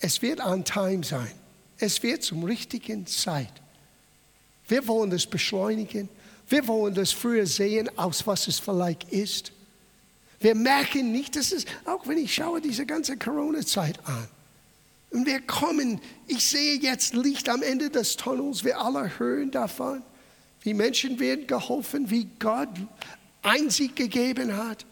es 0.00 0.20
wird 0.20 0.42
an 0.42 0.62
Time 0.66 1.02
sein. 1.02 1.32
Es 1.78 2.02
wird 2.02 2.22
zum 2.22 2.44
richtigen 2.44 3.06
Zeit. 3.06 3.52
Wir 4.66 4.86
wollen 4.86 5.08
das 5.08 5.24
beschleunigen. 5.24 6.10
Wir 6.46 6.66
wollen 6.66 6.92
das 6.92 7.12
früher 7.12 7.46
sehen, 7.46 7.88
aus 7.96 8.26
was 8.26 8.48
es 8.48 8.58
vielleicht 8.58 9.04
ist. 9.04 9.52
Wir 10.40 10.54
merken 10.54 11.12
nicht, 11.12 11.36
dass 11.36 11.52
es, 11.52 11.64
auch 11.84 12.06
wenn 12.06 12.18
ich 12.18 12.34
schaue 12.34 12.60
diese 12.60 12.86
ganze 12.86 13.16
Corona-Zeit 13.16 13.98
an, 14.06 14.28
und 15.10 15.26
wir 15.26 15.40
kommen, 15.40 16.00
ich 16.26 16.44
sehe 16.44 16.78
jetzt 16.78 17.14
Licht 17.14 17.48
am 17.48 17.62
Ende 17.62 17.88
des 17.88 18.16
Tunnels, 18.16 18.62
wir 18.62 18.78
alle 18.78 19.18
hören 19.18 19.50
davon, 19.50 20.02
wie 20.62 20.74
Menschen 20.74 21.18
werden 21.18 21.46
geholfen, 21.46 22.10
wie 22.10 22.28
Gott 22.38 22.68
Einsicht 23.42 23.96
gegeben 23.96 24.54
hat. 24.54 24.84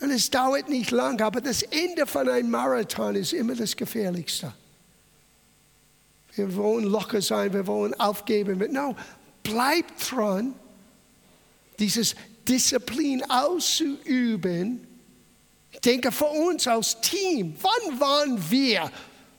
Und 0.00 0.10
es 0.10 0.30
dauert 0.30 0.68
nicht 0.68 0.90
lang, 0.90 1.20
aber 1.20 1.40
das 1.40 1.62
Ende 1.62 2.06
von 2.06 2.28
einem 2.28 2.50
Marathon 2.50 3.14
ist 3.14 3.32
immer 3.32 3.54
das 3.54 3.76
Gefährlichste. 3.76 4.52
Wir 6.34 6.54
wollen 6.56 6.84
locker 6.84 7.20
sein, 7.22 7.52
wir 7.52 7.66
wollen 7.66 7.94
aufgeben. 7.94 8.72
No, 8.72 8.96
bleib 9.42 9.86
dran. 9.98 10.54
Dieses 11.78 12.16
Disziplin 12.48 13.22
auszuüben. 13.28 14.86
Ich 15.72 15.80
denke, 15.80 16.12
für 16.12 16.26
uns 16.26 16.66
als 16.66 17.00
Team, 17.00 17.56
wann 17.60 18.00
waren 18.00 18.50
wir 18.50 18.90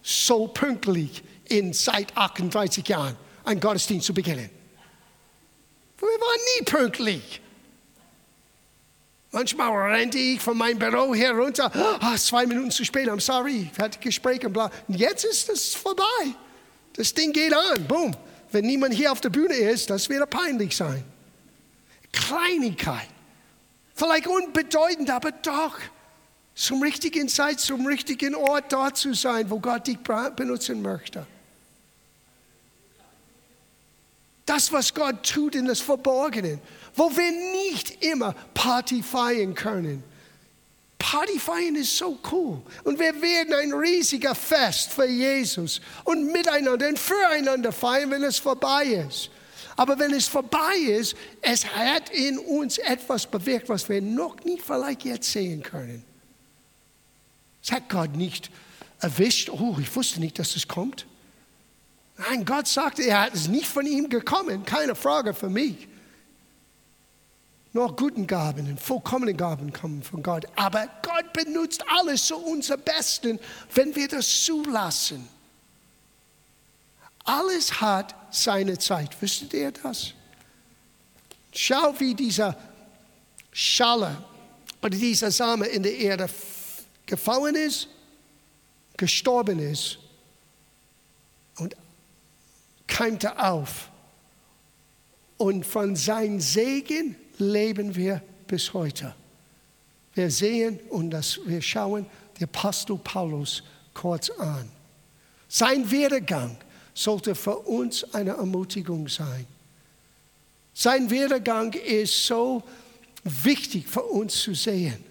so 0.01 0.47
pünktlich 0.47 1.23
in 1.45 1.73
seit 1.73 2.15
38 2.15 2.87
Jahren, 2.87 3.15
einen 3.43 3.59
Gottesdienst 3.59 4.07
zu 4.07 4.13
beginnen? 4.13 4.49
Wir 5.97 6.07
waren 6.07 6.39
nie 6.57 6.65
pünktlich. 6.65 7.41
Manchmal 9.31 9.91
rennte 9.91 10.17
ich 10.17 10.39
von 10.39 10.57
meinem 10.57 10.79
Büro 10.79 11.13
herunter, 11.13 11.69
ah, 11.99 12.15
zwei 12.15 12.45
Minuten 12.45 12.71
zu 12.71 12.85
spät, 12.85 13.09
I'm 13.09 13.19
sorry, 13.19 13.69
ich 13.71 13.79
hatte 13.79 13.99
Gespräch 13.99 14.45
und 14.45 14.53
bla. 14.53 14.71
Und 14.87 14.95
jetzt 14.95 15.25
ist 15.25 15.49
es 15.49 15.75
vorbei. 15.75 16.03
Das 16.93 17.13
Ding 17.13 17.33
geht 17.33 17.53
an, 17.53 17.85
boom. 17.85 18.15
wenn 18.51 18.65
niemand 18.65 18.93
hier 18.93 19.11
auf 19.11 19.19
der 19.19 19.29
Bühne 19.29 19.53
ist, 19.55 19.89
das 19.89 20.07
wird 20.07 20.29
peinlich 20.29 20.75
sein. 20.75 21.03
Kleinigkeit. 22.15 23.07
Vielleicht 23.93 24.27
unbedeutend, 24.27 25.09
aber 25.09 25.31
doch 25.31 25.77
zum 26.55 26.81
richtigen 26.81 27.27
Zeit, 27.29 27.59
zum 27.59 27.85
richtigen 27.85 28.33
Ort 28.33 28.71
dort 28.71 28.97
zu 28.97 29.13
sein, 29.13 29.49
wo 29.49 29.59
Gott 29.59 29.87
dich 29.87 29.99
benutzen 29.99 30.81
möchte. 30.81 31.27
Das, 34.45 34.71
was 34.71 34.93
Gott 34.93 35.23
tut 35.23 35.55
in 35.55 35.65
das 35.65 35.81
Verborgenen, 35.81 36.61
wo 36.95 37.09
wir 37.15 37.31
nicht 37.31 38.03
immer 38.03 38.33
Party 38.53 39.01
feiern 39.01 39.53
können. 39.53 40.03
Party 40.97 41.39
feiern 41.39 41.75
ist 41.75 41.97
so 41.97 42.17
cool. 42.31 42.61
Und 42.83 42.99
wir 42.99 43.21
werden 43.21 43.53
ein 43.53 43.73
riesiger 43.73 44.33
Fest 44.35 44.91
für 44.93 45.05
Jesus 45.05 45.81
und 46.03 46.31
miteinander 46.31 46.87
und 46.87 46.99
füreinander 46.99 47.71
feiern, 47.71 48.11
wenn 48.11 48.23
es 48.23 48.39
vorbei 48.39 49.05
ist. 49.07 49.29
Aber 49.75 49.99
wenn 49.99 50.13
es 50.13 50.27
vorbei 50.27 50.75
ist, 50.77 51.15
es 51.41 51.65
hat 51.65 52.09
in 52.09 52.37
uns 52.39 52.77
etwas 52.77 53.27
bewirkt, 53.27 53.67
was 53.67 53.89
wir 53.89 54.01
noch 54.01 54.43
nicht 54.43 54.63
vielleicht 54.63 55.03
jetzt 55.03 55.31
sehen 55.31 55.61
können. 55.63 56.03
Es 57.61 57.71
hat 57.71 57.89
Gott 57.89 58.15
nicht 58.15 58.51
erwischt, 58.99 59.49
oh, 59.49 59.77
ich 59.79 59.93
wusste 59.95 60.19
nicht, 60.19 60.39
dass 60.39 60.55
es 60.55 60.67
kommt. 60.67 61.05
Nein, 62.17 62.45
Gott 62.45 62.67
sagte, 62.67 63.03
er 63.03 63.23
hat 63.23 63.33
es 63.33 63.47
nicht 63.47 63.67
von 63.67 63.85
ihm 63.85 64.09
gekommen, 64.09 64.63
keine 64.65 64.95
Frage 64.95 65.33
für 65.33 65.49
mich. 65.49 65.87
Nur 67.73 67.93
guten 67.93 68.25
Gaben 68.25 68.69
und 68.69 68.79
vollkommene 68.79 69.33
Gaben 69.33 69.73
kommen 69.73 70.01
von 70.01 70.23
Gott. 70.23 70.45
Aber 70.55 70.87
Gott 71.01 71.33
benutzt 71.33 71.83
alles 71.89 72.25
zu 72.25 72.37
unser 72.37 72.77
Besten, 72.77 73.37
wenn 73.73 73.93
wir 73.93 74.07
das 74.07 74.45
zulassen. 74.45 75.27
Alles 77.25 77.81
hat 77.81 78.15
seine 78.43 78.77
Zeit. 78.77 79.21
Wüsstet 79.21 79.53
ihr 79.53 79.71
das? 79.71 80.13
Schau, 81.53 81.93
wie 81.99 82.13
dieser 82.13 82.57
Schale 83.51 84.17
oder 84.81 84.97
dieser 84.97 85.31
Same 85.31 85.65
in 85.67 85.83
der 85.83 85.95
Erde 85.97 86.29
gefallen 87.05 87.55
ist, 87.55 87.87
gestorben 88.97 89.59
ist 89.59 89.97
und 91.57 91.75
keimte 92.87 93.39
auf. 93.39 93.89
Und 95.37 95.65
von 95.65 95.95
seinem 95.95 96.39
Segen 96.39 97.15
leben 97.37 97.95
wir 97.95 98.21
bis 98.47 98.73
heute. 98.73 99.15
Wir 100.13 100.31
sehen 100.31 100.79
und 100.89 101.11
das, 101.11 101.39
wir 101.45 101.61
schauen 101.61 102.05
den 102.39 102.45
Apostel 102.45 102.97
Paulus 102.97 103.63
kurz 103.93 104.29
an. 104.29 104.69
Sein 105.47 105.89
Werdegang 105.91 106.57
sollte 106.95 107.35
für 107.35 107.57
uns 107.59 108.03
eine 108.13 108.31
Ermutigung 108.31 109.07
sein. 109.07 109.45
Sein 110.73 111.09
Werdegang 111.09 111.73
ist 111.73 112.25
so 112.25 112.63
wichtig 113.23 113.87
für 113.87 114.03
uns 114.03 114.41
zu 114.41 114.55
sehen. 114.55 115.03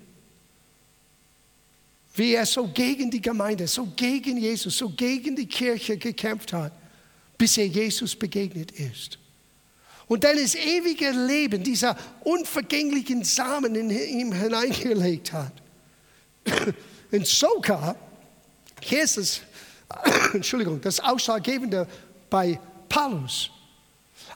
Wie 2.16 2.32
er 2.34 2.46
so 2.46 2.68
gegen 2.68 3.10
die 3.10 3.20
Gemeinde, 3.20 3.66
so 3.66 3.86
gegen 3.96 4.38
Jesus, 4.38 4.78
so 4.78 4.88
gegen 4.88 5.36
die 5.36 5.46
Kirche 5.46 5.96
gekämpft 5.96 6.52
hat, 6.52 6.72
bis 7.36 7.58
er 7.58 7.66
Jesus 7.66 8.16
begegnet 8.16 8.72
ist. 8.72 9.18
Und 10.06 10.24
dann 10.24 10.36
das 10.36 10.54
ewige 10.54 11.10
Leben, 11.10 11.62
dieser 11.62 11.96
unvergänglichen 12.22 13.24
Samen 13.24 13.74
in 13.74 13.90
ihm 13.90 14.32
hineingelegt 14.32 15.32
hat. 15.32 15.52
Und 17.10 17.26
sogar, 17.26 17.96
es, 18.90 19.40
Entschuldigung, 20.32 20.80
das 20.80 21.00
Ausschlaggebende 21.00 21.86
bei 22.30 22.58
Paulus. 22.88 23.50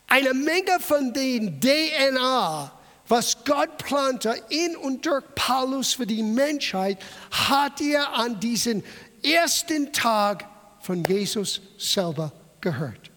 Eine 0.07 0.35
Menge 0.35 0.79
von 0.81 1.13
den 1.13 1.61
DNA, 1.61 2.73
was 3.09 3.37
Gott 3.45 3.79
plante 3.79 4.43
in 4.49 4.77
und 4.77 5.05
durch 5.05 5.25
Paulus 5.35 5.95
für 5.95 6.07
die 6.07 6.23
Menschheit, 6.23 6.99
hat 7.31 7.81
er 7.81 8.15
an 8.15 8.39
diesem 8.41 8.83
ersten 9.23 9.93
Tag 9.93 10.49
von 10.81 11.05
Jesus 11.05 11.61
selber 11.79 12.33
gehört. 12.61 13.11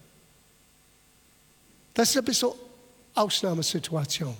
Das 1.94 2.10
ist 2.10 2.16
ein 2.16 2.24
bisschen 2.24 2.50
Ausnahmesituation. 3.14 4.36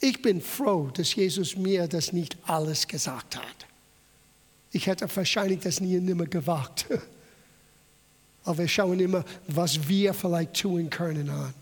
Ich 0.00 0.20
bin 0.20 0.40
froh, 0.40 0.90
dass 0.92 1.14
Jesus 1.14 1.56
mir 1.56 1.86
das 1.86 2.12
nicht 2.12 2.36
alles 2.44 2.86
gesagt 2.86 3.36
hat. 3.36 3.66
Ich 4.74 4.88
hätte 4.88 5.08
wahrscheinlich 5.14 5.60
das 5.60 5.80
nie 5.80 5.96
und 5.96 6.04
nimmer 6.04 6.26
gewagt. 6.26 6.86
Aber 8.44 8.58
wir 8.58 8.68
schauen 8.68 8.98
immer, 8.98 9.24
was 9.46 9.86
wir 9.88 10.12
vielleicht 10.12 10.60
tun 10.60 10.90
können 10.90 11.30
an. 11.30 11.54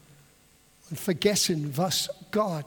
Und 0.89 0.99
vergessen, 0.99 1.77
was 1.77 2.09
Gott 2.31 2.65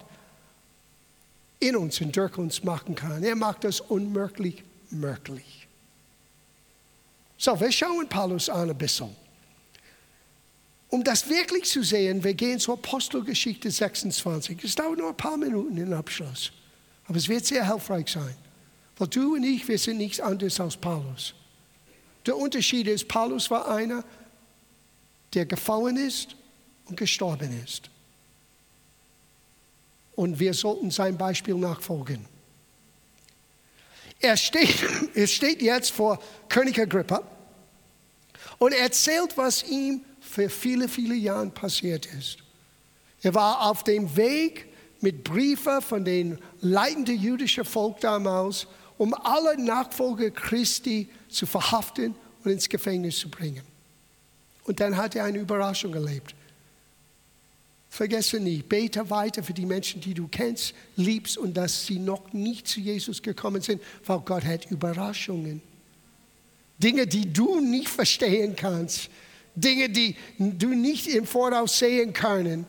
in 1.60 1.76
uns 1.76 2.00
und 2.00 2.16
durch 2.16 2.38
uns 2.38 2.64
machen 2.64 2.94
kann. 2.94 3.24
Er 3.24 3.36
macht 3.36 3.64
das 3.64 3.80
unmöglich 3.80 4.64
möglich. 4.92 5.68
So, 7.40 7.60
wir 7.60 7.72
schauen 7.72 8.08
Paulus 8.08 8.48
an 8.48 8.70
ein 8.70 8.78
bisschen. 8.78 9.16
Um 10.90 11.04
das 11.04 11.28
wirklich 11.28 11.66
zu 11.66 11.82
sehen, 11.82 12.24
wir 12.24 12.36
gehen 12.36 12.60
zur 12.60 12.76
Apostelgeschichte 12.76 13.72
26. 13.72 14.64
Es 14.64 14.76
dauert 14.76 15.00
nur 15.00 15.10
ein 15.10 15.18
paar 15.18 15.38
Minuten 15.38 15.76
in 15.76 15.86
den 15.90 15.94
Abschluss. 15.94 16.52
Aber 17.08 17.18
es 17.18 17.28
wird 17.28 17.48
sehr 17.48 17.68
hilfreich 17.68 18.10
sein. 18.10 18.36
Weil 18.98 19.08
du 19.08 19.36
und 19.36 19.44
ich, 19.44 19.68
wir 19.68 19.78
sind 19.78 19.98
nichts 19.98 20.20
anderes 20.20 20.60
als 20.60 20.78
Paulus. 20.78 21.34
Der 22.26 22.38
Unterschied 22.38 22.88
ist, 22.88 23.08
Paulus 23.08 23.52
war 23.52 23.70
einer, 23.70 24.04
der 25.34 25.46
gefallen 25.46 25.98
ist 25.98 26.36
und 26.86 26.98
gestorben 26.98 27.62
ist. 27.64 27.90
Und 30.16 30.40
wir 30.40 30.54
sollten 30.54 30.92
sein 30.92 31.18
Beispiel 31.18 31.56
nachfolgen. 31.56 32.26
Er 34.20 34.38
steht, 34.38 34.76
er 35.14 35.28
steht 35.28 35.62
jetzt 35.62 35.92
vor 35.92 36.20
König 36.48 36.80
Agrippa 36.80 37.22
und 38.58 38.74
erzählt, 38.74 39.38
was 39.38 39.64
ihm 39.64 40.02
für 40.22 40.50
viele, 40.50 40.88
viele 40.88 41.16
Jahre 41.16 41.50
passiert 41.50 42.06
ist. 42.06 42.38
Er 43.22 43.34
war 43.34 43.70
auf 43.70 43.84
dem 43.84 44.16
Weg 44.16 44.68
mit 45.02 45.24
Briefen 45.24 45.82
von 45.82 46.06
den 46.06 46.40
leitenden 46.62 47.20
jüdischen 47.20 47.66
Volk 47.66 48.00
damals 48.00 48.68
um 48.98 49.14
alle 49.14 49.62
Nachfolger 49.62 50.32
Christi 50.32 51.10
zu 51.30 51.46
verhaften 51.46 52.16
und 52.44 52.52
ins 52.52 52.70
Gefängnis 52.70 53.20
zu 53.20 53.30
bringen. 53.30 53.64
Und 54.66 54.80
dann 54.80 54.98
hat 54.98 55.16
er 55.16 55.26
eine 55.26 55.40
Überraschung 55.40 55.94
erlebt. 55.94 56.34
Vergesse 57.90 58.40
nie, 58.40 58.62
bete 58.62 59.10
weiter 59.10 59.42
für 59.42 59.54
die 59.54 59.66
Menschen, 59.66 60.02
die 60.02 60.14
du 60.14 60.28
kennst, 60.28 60.74
liebst 60.98 61.38
und 61.38 61.56
dass 61.56 61.86
sie 61.86 61.98
noch 61.98 62.34
nicht 62.34 62.68
zu 62.68 62.82
Jesus 62.82 63.22
gekommen 63.22 63.62
sind, 63.62 63.82
weil 64.06 64.20
Gott 64.20 64.44
hat 64.44 64.70
Überraschungen. 64.70 65.62
Dinge, 66.78 67.08
die 67.08 67.32
du 67.32 67.62
nicht 67.62 67.88
verstehen 67.88 68.56
kannst, 68.56 69.10
Dinge, 69.56 69.90
die 69.90 70.16
du 70.38 70.70
nicht 70.70 71.08
im 71.08 71.26
Voraus 71.26 71.80
sehen 71.80 72.12
können. 72.12 72.68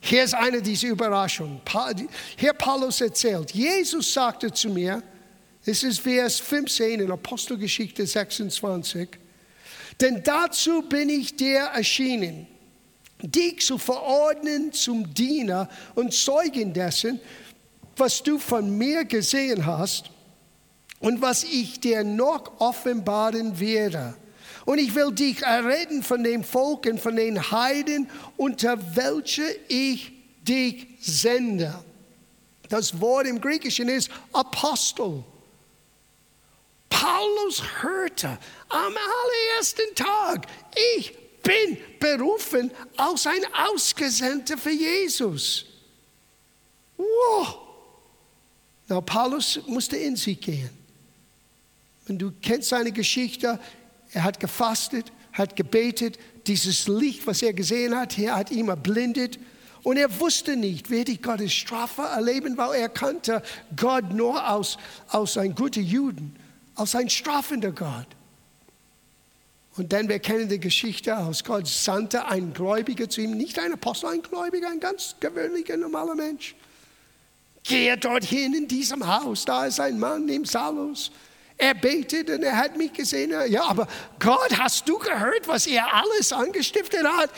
Hier 0.00 0.22
ist 0.22 0.34
eine 0.34 0.62
dieser 0.62 0.88
Überraschungen. 0.88 1.60
Hier 2.36 2.52
Paulus 2.52 3.00
erzählt, 3.00 3.50
Jesus 3.50 4.12
sagte 4.12 4.52
zu 4.52 4.70
mir, 4.70 5.02
es 5.64 5.82
ist 5.82 6.00
Vers 6.00 6.38
15 6.40 7.00
in 7.00 7.10
Apostelgeschichte 7.10 8.06
26. 8.06 9.08
Denn 10.00 10.22
dazu 10.22 10.82
bin 10.82 11.08
ich 11.08 11.36
dir 11.36 11.58
erschienen, 11.74 12.46
dich 13.20 13.60
zu 13.60 13.78
verordnen 13.78 14.72
zum 14.72 15.12
Diener 15.12 15.68
und 15.94 16.14
Zeugen 16.14 16.72
dessen, 16.72 17.20
was 17.96 18.22
du 18.22 18.38
von 18.38 18.78
mir 18.78 19.04
gesehen 19.04 19.66
hast 19.66 20.10
und 21.00 21.20
was 21.20 21.44
ich 21.44 21.80
dir 21.80 22.04
noch 22.04 22.60
offenbaren 22.60 23.58
werde. 23.58 24.14
Und 24.64 24.78
ich 24.78 24.94
will 24.94 25.12
dich 25.12 25.42
erretten 25.42 26.02
von 26.02 26.22
dem 26.22 26.44
Volk 26.44 26.86
und 26.86 27.00
von 27.00 27.16
den 27.16 27.50
Heiden, 27.50 28.08
unter 28.36 28.78
welche 28.96 29.44
ich 29.68 30.12
dich 30.42 30.86
sende. 31.00 31.74
Das 32.68 33.00
Wort 33.00 33.26
im 33.26 33.40
Griechischen 33.40 33.88
ist 33.88 34.10
Apostel. 34.32 35.24
Paulus 37.00 37.62
hörte 37.80 38.38
am 38.68 38.92
allerersten 38.92 39.94
Tag, 39.94 40.48
ich 40.96 41.16
bin 41.44 41.78
berufen 42.00 42.72
als 42.96 43.24
ein 43.24 43.44
Ausgesandter 43.54 44.58
für 44.58 44.72
Jesus. 44.72 45.64
Wow! 46.96 47.58
Na, 48.88 49.00
Paulus 49.00 49.60
musste 49.68 49.96
in 49.96 50.16
sich 50.16 50.40
gehen. 50.40 50.70
Wenn 52.06 52.18
du 52.18 52.32
kennst 52.42 52.70
seine 52.70 52.90
Geschichte, 52.90 53.60
er 54.12 54.24
hat 54.24 54.40
gefastet, 54.40 55.12
hat 55.32 55.54
gebetet, 55.54 56.18
dieses 56.48 56.88
Licht, 56.88 57.24
was 57.28 57.42
er 57.42 57.52
gesehen 57.52 57.94
hat, 57.94 58.18
er 58.18 58.34
hat 58.34 58.50
ihn 58.50 58.68
erblindet. 58.68 59.38
Und 59.84 59.98
er 59.98 60.18
wusste 60.18 60.56
nicht, 60.56 60.90
werde 60.90 61.12
ich 61.12 61.22
Gottes 61.22 61.52
Strafe 61.52 62.02
erleben, 62.02 62.56
weil 62.56 62.80
er 62.80 62.88
kannte 62.88 63.40
Gott 63.76 64.12
nur 64.12 64.50
aus, 64.50 64.78
aus 65.06 65.38
ein 65.38 65.54
guter 65.54 65.80
Juden 65.80 66.34
als 66.78 66.94
ein 66.94 67.08
strafender 67.08 67.72
Gott. 67.72 68.06
Und 69.76 69.92
dann, 69.92 70.08
wir 70.08 70.18
kennen 70.18 70.48
die 70.48 70.58
Geschichte 70.58 71.16
aus. 71.16 71.44
Gott 71.44 71.66
sandte 71.68 72.26
einen 72.26 72.52
Gläubiger 72.52 73.08
zu 73.08 73.20
ihm, 73.20 73.32
nicht 73.32 73.58
ein 73.58 73.72
Apostel, 73.72 74.06
ein 74.08 74.22
Gläubiger, 74.22 74.68
ein 74.68 74.80
ganz 74.80 75.14
gewöhnlicher, 75.20 75.76
normaler 75.76 76.14
Mensch. 76.14 76.54
Gehe 77.62 77.96
dorthin 77.96 78.54
in 78.54 78.66
diesem 78.66 79.06
Haus, 79.06 79.44
da 79.44 79.66
ist 79.66 79.78
ein 79.78 79.98
Mann 79.98 80.26
named 80.26 80.48
Saulus. 80.48 81.10
Er 81.56 81.74
betet 81.74 82.30
und 82.30 82.42
er 82.42 82.56
hat 82.56 82.76
mich 82.76 82.92
gesehen. 82.92 83.32
Ja, 83.50 83.64
aber 83.64 83.86
Gott, 84.20 84.56
hast 84.58 84.88
du 84.88 84.98
gehört, 84.98 85.46
was 85.46 85.66
er 85.66 85.92
alles 85.92 86.32
angestiftet 86.32 87.04
hat? 87.04 87.30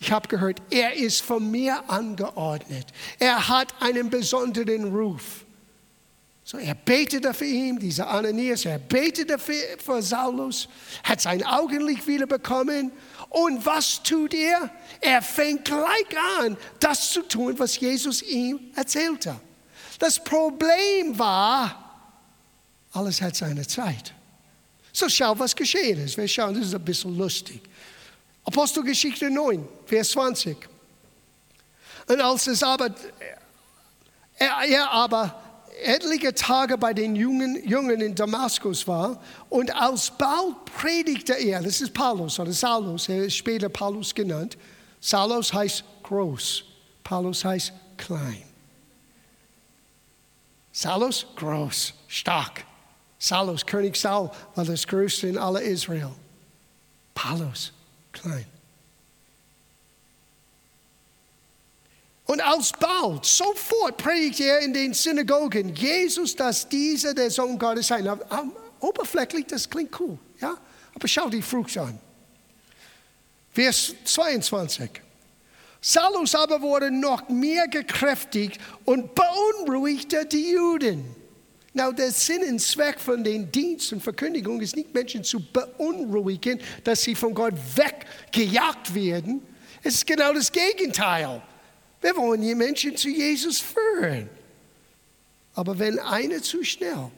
Ich 0.00 0.12
habe 0.12 0.28
gehört, 0.28 0.62
er 0.70 0.94
ist 0.94 1.22
von 1.22 1.50
mir 1.50 1.82
angeordnet. 1.88 2.86
Er 3.18 3.48
hat 3.48 3.74
einen 3.80 4.10
besonderen 4.10 4.94
Ruf. 4.94 5.44
So, 6.50 6.56
er 6.56 6.74
betete 6.74 7.34
für 7.34 7.44
ihn, 7.44 7.78
dieser 7.78 8.08
Ananias, 8.08 8.64
er 8.64 8.78
betete 8.78 9.38
für, 9.38 9.76
für 9.84 10.00
Saulus, 10.00 10.66
hat 11.04 11.20
sein 11.20 11.44
Augenlicht 11.44 12.06
wieder 12.06 12.26
bekommen. 12.26 12.90
Und 13.28 13.66
was 13.66 14.02
tut 14.02 14.32
er? 14.32 14.70
Er 15.02 15.20
fängt 15.20 15.66
gleich 15.66 16.06
an, 16.40 16.56
das 16.80 17.10
zu 17.10 17.20
tun, 17.20 17.58
was 17.58 17.78
Jesus 17.78 18.22
ihm 18.22 18.72
erzählte. 18.74 19.38
Das 19.98 20.24
Problem 20.24 21.18
war, 21.18 22.14
alles 22.94 23.20
hat 23.20 23.36
seine 23.36 23.66
Zeit. 23.66 24.14
So 24.90 25.06
schau, 25.10 25.38
was 25.38 25.54
geschehen 25.54 26.02
ist. 26.02 26.16
Wir 26.16 26.28
schauen, 26.28 26.54
das 26.54 26.68
ist 26.68 26.74
ein 26.74 26.82
bisschen 26.82 27.14
lustig. 27.14 27.60
Apostelgeschichte 28.44 29.28
9, 29.28 29.68
Vers 29.84 30.12
20. 30.12 30.56
Und 32.06 32.22
als 32.22 32.46
es 32.46 32.62
aber, 32.62 32.94
er, 34.38 34.64
er 34.66 34.90
aber 34.90 35.47
etliche 35.84 36.34
Tage 36.34 36.78
bei 36.78 36.92
den 36.92 37.16
Jungen, 37.16 37.66
Jungen 37.66 38.00
in 38.00 38.14
Damaskus 38.14 38.86
war 38.86 39.22
und 39.48 39.74
alsbald 39.74 40.64
predigte 40.64 41.34
er, 41.34 41.62
das 41.62 41.80
ist 41.80 41.94
Paulus 41.94 42.38
oder 42.38 42.52
Saulus, 42.52 43.08
er 43.08 43.24
ist 43.24 43.36
später 43.36 43.68
Paulus 43.68 44.14
genannt. 44.14 44.56
Saulus 45.00 45.52
heißt 45.52 45.84
groß, 46.02 46.64
Paulus 47.04 47.44
heißt 47.44 47.72
klein. 47.96 48.42
Saulus 50.72 51.26
groß, 51.36 51.94
stark. 52.06 52.64
Saulus, 53.18 53.66
König 53.66 53.96
Saul, 53.96 54.30
war 54.54 54.64
das 54.64 54.86
größte 54.86 55.26
in 55.26 55.38
aller 55.38 55.60
Israel. 55.60 56.12
Paulus, 57.14 57.72
klein. 58.12 58.46
Und 62.28 62.42
alsbald, 62.42 63.24
sofort 63.24 63.96
predigt 63.96 64.40
er 64.40 64.60
in 64.60 64.74
den 64.74 64.92
Synagogen, 64.92 65.74
Jesus, 65.74 66.36
dass 66.36 66.68
dieser 66.68 67.14
der 67.14 67.30
Sohn 67.30 67.58
Gottes 67.58 67.86
sei. 67.86 68.04
Oberflächlich, 68.80 69.46
das 69.46 69.68
klingt 69.68 69.98
cool, 69.98 70.18
ja? 70.38 70.54
Aber 70.94 71.08
schau 71.08 71.30
die 71.30 71.40
Frucht 71.40 71.78
an. 71.78 71.98
Vers 73.50 73.94
22. 74.04 74.90
Saulus 75.80 76.34
aber 76.34 76.60
wurde 76.60 76.90
noch 76.90 77.30
mehr 77.30 77.66
gekräftigt 77.66 78.60
und 78.84 79.14
beunruhigte 79.14 80.26
die 80.26 80.52
Juden. 80.52 81.16
Now, 81.72 81.92
der 81.92 82.10
Sinn 82.10 82.42
und 82.42 82.60
Zweck 82.60 83.00
von 83.00 83.24
den 83.24 83.50
Dienst 83.50 83.90
und 83.94 84.02
Verkündigung 84.02 84.60
ist 84.60 84.76
nicht 84.76 84.92
Menschen 84.92 85.24
zu 85.24 85.40
beunruhigen, 85.40 86.60
dass 86.84 87.02
sie 87.02 87.14
von 87.14 87.32
Gott 87.32 87.54
weggejagt 87.74 88.94
werden. 88.94 89.40
Es 89.82 89.94
ist 89.94 90.06
genau 90.06 90.34
das 90.34 90.52
Gegenteil. 90.52 91.40
Wir 92.00 92.16
wollen 92.16 92.40
die 92.40 92.54
Menschen 92.54 92.96
zu 92.96 93.08
Jesus 93.08 93.60
führen. 93.60 94.28
Aber 95.54 95.78
wenn 95.78 95.98
einer 95.98 96.42
zu 96.42 96.62
schnell 96.62 97.10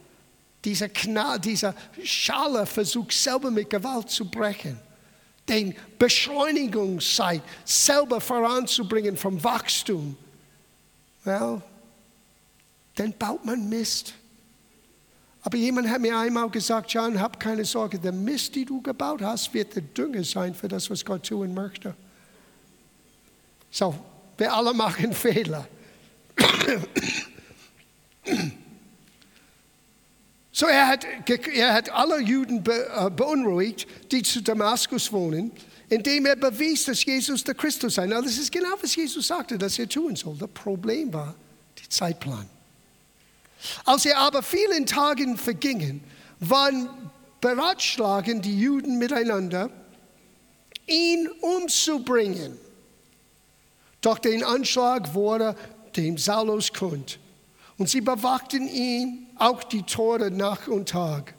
dieser, 0.65 0.89
Knall, 0.89 1.39
dieser 1.39 1.75
Schale 2.03 2.65
versucht, 2.67 3.13
selber 3.13 3.51
mit 3.51 3.69
Gewalt 3.69 4.11
zu 4.11 4.25
brechen, 4.25 4.79
den 5.49 5.75
Beschleunigungszeit 5.99 7.43
selber 7.65 8.21
voranzubringen 8.21 9.17
vom 9.17 9.43
Wachstum, 9.43 10.17
well, 11.25 11.61
dann 12.95 13.13
baut 13.13 13.45
man 13.45 13.69
Mist. 13.69 14.15
Aber 15.43 15.57
jemand 15.57 15.89
hat 15.89 16.01
mir 16.01 16.17
einmal 16.17 16.51
gesagt, 16.51 16.93
John, 16.93 17.19
hab 17.19 17.41
keine 17.41 17.65
Sorge, 17.65 17.99
der 17.99 18.13
Mist, 18.13 18.55
die 18.55 18.65
du 18.65 18.83
gebaut 18.83 19.23
hast, 19.23 19.53
wird 19.55 19.75
der 19.75 19.83
Dünger 19.83 20.23
sein 20.23 20.55
für 20.55 20.69
das, 20.69 20.91
was 20.91 21.05
Gott 21.05 21.27
tun 21.27 21.55
möchte. 21.55 21.95
So, 23.71 23.95
wir 24.41 24.53
alle 24.53 24.75
machen 24.75 25.13
Fehler. 25.13 25.69
So, 30.53 30.67
er 30.67 30.89
hat, 30.89 31.07
er 31.55 31.73
hat 31.73 31.91
alle 31.91 32.21
Juden 32.21 32.65
äh, 32.67 33.11
beunruhigt, 33.11 33.87
die 34.11 34.23
zu 34.23 34.43
Damaskus 34.43 35.11
wohnen, 35.13 35.53
indem 35.89 36.27
er 36.27 36.37
bewies, 36.37 36.85
dass 36.85 37.05
Jesus 37.05 37.45
der 37.45 37.55
Christus 37.55 37.95
sei. 37.95 38.07
das 38.07 38.37
ist 38.37 38.53
genau, 38.53 38.75
was 38.81 38.95
Jesus 38.95 39.29
sagte, 39.29 39.57
dass 39.57 39.79
er 39.79 39.89
tun 39.89 40.17
soll. 40.17 40.37
Das 40.39 40.51
Problem 40.51 41.13
war 41.13 41.35
der 41.79 41.89
Zeitplan. 41.89 42.47
Als 43.85 44.05
er 44.05 44.19
aber 44.19 44.43
vielen 44.43 44.87
Tagen 44.87 45.37
vergingen, 45.37 46.03
waren 46.41 46.89
beratschlagen 47.41 48.43
die 48.43 48.59
Juden 48.59 48.99
miteinander, 48.99 49.71
ihn 50.87 51.29
umzubringen. 51.41 52.59
Doch 54.01 54.19
den 54.19 54.45
Anschlag 54.45 55.15
wurde 55.15 55.55
dem 55.97 56.19
Saulus 56.19 56.73
kund. 56.73 57.19
Und 57.77 57.89
sie 57.89 58.01
bewachten 58.01 58.69
ihn 58.69 59.27
auch 59.37 59.63
die 59.65 59.83
Tore 59.83 60.31
Nacht 60.31 60.69
und 60.69 60.89
Tag, 60.89 61.35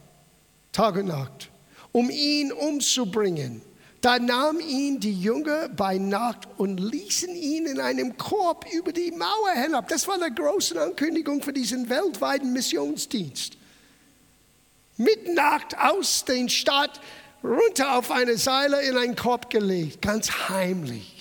Tag 0.72 0.96
und 0.96 1.08
Nacht, 1.08 1.50
um 1.92 2.10
ihn 2.10 2.52
umzubringen. 2.52 3.62
Da 4.02 4.18
nahmen 4.18 4.60
ihn 4.60 5.00
die 5.00 5.14
Jünger 5.14 5.70
bei 5.70 6.00
Nacht 6.00 6.48
und 6.58 6.80
ließen 6.80 7.36
ihn 7.36 7.68
in 7.68 7.80
einem 7.80 8.18
Korb 8.18 8.66
über 8.74 8.92
die 8.92 9.12
Mauer 9.12 9.54
hinab. 9.54 9.88
Das 9.90 10.08
war 10.08 10.18
die 10.18 10.34
große 10.34 10.82
Ankündigung 10.82 11.44
für 11.44 11.54
diesen 11.54 11.88
weltweiten 11.88 12.52
Missionsdienst. 12.52 13.58
Mit 14.98 15.36
Nacht 15.36 15.78
aus 15.78 16.26
den 16.26 16.50
Stadt 16.50 17.00
runter 17.44 17.96
auf 17.96 18.10
eine 18.10 18.38
Seile 18.38 18.82
in 18.82 18.98
einen 18.98 19.16
Korb 19.16 19.52
gelegt, 19.52 20.02
ganz 20.02 20.32
heimlich. 20.50 21.21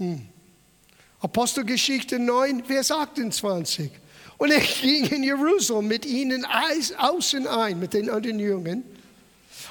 Hm. 0.00 0.26
Apostelgeschichte 1.20 2.18
9, 2.18 2.64
Vers 2.64 2.90
28. 2.90 3.90
Und 4.38 4.50
er 4.50 4.60
ging 4.60 5.04
in 5.04 5.22
Jerusalem 5.22 5.88
mit 5.88 6.06
ihnen 6.06 6.46
außen 6.46 7.46
ein, 7.46 7.78
mit 7.78 7.92
den 7.92 8.08
anderen 8.08 8.38
Jungen, 8.38 8.84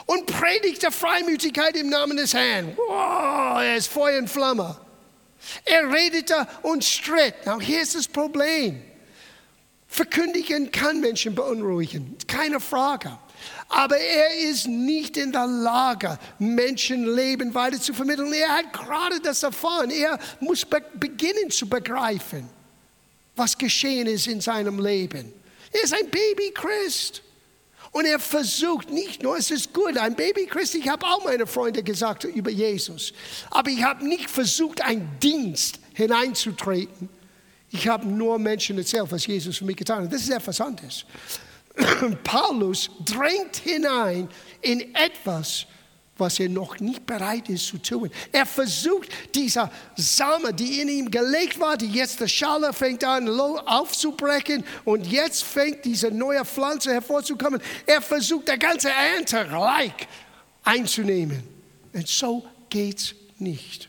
und 0.06 0.28
predigte 0.28 0.92
Freimütigkeit 0.92 1.76
im 1.76 1.90
Namen 1.90 2.18
des 2.18 2.36
Herrn. 2.36 2.78
Wow, 2.78 3.60
er 3.62 3.76
ist 3.76 3.88
Feuer 3.88 4.20
und 4.20 4.30
Flamme. 4.30 4.78
Er 5.66 5.92
redete 5.92 6.48
und 6.62 6.84
stritt. 6.84 7.46
Now, 7.46 7.60
hier 7.60 7.82
ist 7.82 7.96
das 7.96 8.08
Problem. 8.08 8.84
Verkündigen 9.92 10.72
kann 10.72 11.02
Menschen 11.02 11.34
beunruhigen, 11.34 12.16
keine 12.28 12.60
Frage. 12.60 13.18
Aber 13.70 13.98
er 13.98 14.38
ist 14.38 14.68
nicht 14.68 15.18
in 15.18 15.32
der 15.32 15.48
Lage, 15.48 16.20
Menschenleben 16.38 17.54
weiter 17.56 17.82
zu 17.82 17.94
vermitteln. 17.94 18.32
Er 18.32 18.50
hat 18.50 18.72
gerade 18.72 19.20
das 19.20 19.42
erfahren. 19.42 19.90
Er 19.90 20.20
muss 20.40 20.64
be 20.64 20.82
beginnen 20.94 21.50
zu 21.50 21.68
begreifen, 21.68 22.48
was 23.36 23.58
geschehen 23.58 24.06
ist 24.08 24.28
in 24.28 24.42
seinem 24.42 24.80
Leben. 24.80 25.34
Er 25.72 25.84
ist 25.84 25.94
ein 25.94 26.10
Baby-Christ. 26.10 27.24
Und 27.92 28.06
er 28.06 28.20
versucht 28.20 28.92
nicht 28.92 29.24
nur, 29.24 29.38
es 29.38 29.50
ist 29.50 29.74
gut, 29.74 29.98
ein 29.98 30.16
Baby-Christ, 30.16 30.76
ich 30.76 30.88
habe 30.88 31.04
auch 31.08 31.26
meine 31.26 31.48
Freunde 31.48 31.82
gesagt 31.82 32.24
über 32.26 32.52
Jesus, 32.52 33.14
aber 33.50 33.72
ich 33.72 33.82
habe 33.82 34.08
nicht 34.08 34.30
versucht, 34.30 34.82
einen 34.84 35.10
Dienst 35.20 35.80
hineinzutreten. 35.96 37.10
Ich 37.72 37.88
habe 37.88 38.08
nur 38.08 38.40
Menschen 38.40 38.78
erzählt, 38.78 39.12
was 39.12 39.26
Jesus 39.26 39.58
für 39.58 39.66
mich 39.66 39.78
getan 39.78 40.04
hat. 40.04 40.14
Das 40.14 40.22
ist 40.22 40.30
etwas 40.30 40.60
anderes. 40.60 41.06
Paulus 42.24 42.90
drängt 43.06 43.58
hinein 43.58 44.28
in 44.62 44.94
etwas, 44.96 45.66
was 46.18 46.40
er 46.40 46.50
noch 46.50 46.80
nicht 46.80 47.06
bereit 47.06 47.50
ist 47.50 47.68
zu 47.68 47.78
tun. 47.78 48.12
Er 48.32 48.46
versucht, 48.46 49.10
dieser 49.34 49.72
Same, 49.96 50.54
die 50.54 50.82
in 50.82 50.90
ihm 50.90 51.12
gelegt 51.12 51.60
war, 51.60 51.78
die 51.78 51.88
jetzt 51.88 52.20
der 52.20 52.28
Schale 52.28 52.74
fängt 52.74 53.04
an 53.04 53.30
aufzubrechen 53.30 54.64
und 54.84 55.08
jetzt 55.08 55.44
fängt 55.44 55.86
diese 55.86 56.12
neue 56.12 56.44
Pflanze 56.44 56.92
hervorzukommen. 56.92 57.62
Er 57.86 58.02
versucht, 58.02 58.48
der 58.48 58.58
ganze 58.58 58.90
Ernte 58.90 59.46
gleich 59.48 59.94
einzunehmen. 60.64 61.44
Und 61.94 62.08
so 62.08 62.46
geht's 62.70 63.16
nicht. 63.38 63.89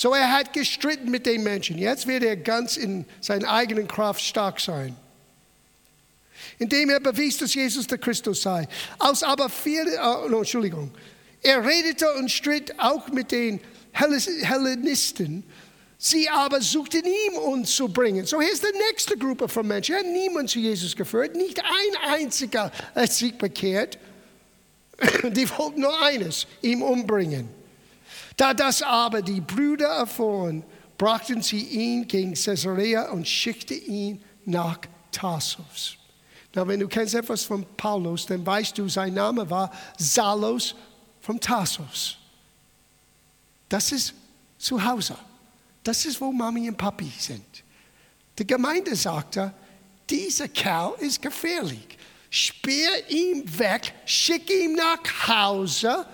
So 0.00 0.14
er 0.14 0.32
hat 0.32 0.54
gestritten 0.54 1.10
mit 1.10 1.26
den 1.26 1.42
Menschen. 1.42 1.76
Jetzt 1.76 2.06
wird 2.06 2.22
er 2.22 2.34
ganz 2.34 2.78
in 2.78 3.04
seiner 3.20 3.52
eigenen 3.52 3.86
Kraft 3.86 4.22
stark 4.22 4.58
sein 4.58 4.96
indem 6.58 6.88
er 6.88 7.00
bewies, 7.00 7.36
dass 7.36 7.52
Jesus 7.52 7.86
der 7.86 7.98
Christus 7.98 8.40
sei. 8.40 8.66
Als 8.98 9.22
aber 9.22 9.50
viele, 9.50 9.98
oh, 10.02 10.26
no, 10.28 10.38
Entschuldigung, 10.38 10.90
er 11.42 11.62
redete 11.62 12.10
und 12.14 12.30
stritt 12.30 12.78
auch 12.78 13.08
mit 13.08 13.30
den 13.30 13.60
Hellenisten. 13.92 15.44
Sie 15.98 16.30
aber 16.30 16.62
suchten 16.62 17.04
ihn 17.04 17.36
umzubringen. 17.38 18.24
So 18.24 18.40
hier 18.40 18.52
ist 18.52 18.62
die 18.62 18.78
nächste 18.88 19.18
Gruppe 19.18 19.48
von 19.48 19.66
Menschen. 19.66 19.96
Er 19.96 20.00
hat 20.00 20.06
niemand 20.06 20.48
zu 20.48 20.58
Jesus 20.58 20.96
geführt, 20.96 21.36
nicht 21.36 21.60
ein 21.60 22.14
einziger 22.14 22.72
hat 22.94 23.12
sich 23.12 23.36
bekehrt. 23.36 23.98
Die 25.30 25.48
wollten 25.50 25.82
nur 25.82 26.02
eines, 26.02 26.46
ihn 26.62 26.82
umbringen. 26.82 27.59
Da 28.40 28.54
das 28.54 28.80
aber 28.80 29.20
die 29.20 29.42
Brüder 29.42 29.88
erfuhren, 29.88 30.64
brachten 30.96 31.42
sie 31.42 31.60
ihn 31.60 32.08
gegen 32.08 32.32
Caesarea 32.32 33.10
und 33.10 33.28
schickten 33.28 33.84
ihn 33.84 34.24
nach 34.46 34.78
Tarsus. 35.12 35.98
Na, 36.54 36.66
wenn 36.66 36.80
du 36.80 36.88
kennst 36.88 37.14
etwas 37.14 37.42
von 37.42 37.66
Paulus, 37.76 38.24
dann 38.24 38.46
weißt 38.46 38.78
du, 38.78 38.88
sein 38.88 39.12
Name 39.12 39.50
war 39.50 39.70
Salos 39.98 40.74
von 41.20 41.38
Tarsus. 41.38 42.16
Das 43.68 43.92
ist 43.92 44.14
zu 44.56 44.82
Hause. 44.82 45.16
Das 45.84 46.06
ist, 46.06 46.18
wo 46.18 46.32
Mami 46.32 46.66
und 46.70 46.78
Papi 46.78 47.12
sind. 47.18 47.62
Die 48.38 48.46
Gemeinde 48.46 48.96
sagte, 48.96 49.52
dieser 50.08 50.48
Kerl 50.48 50.94
ist 51.00 51.20
gefährlich. 51.20 51.98
Sperr 52.30 53.10
ihn 53.10 53.44
weg, 53.58 53.92
schick 54.06 54.50
ihn 54.50 54.76
nach 54.76 55.28
Hause, 55.28 56.06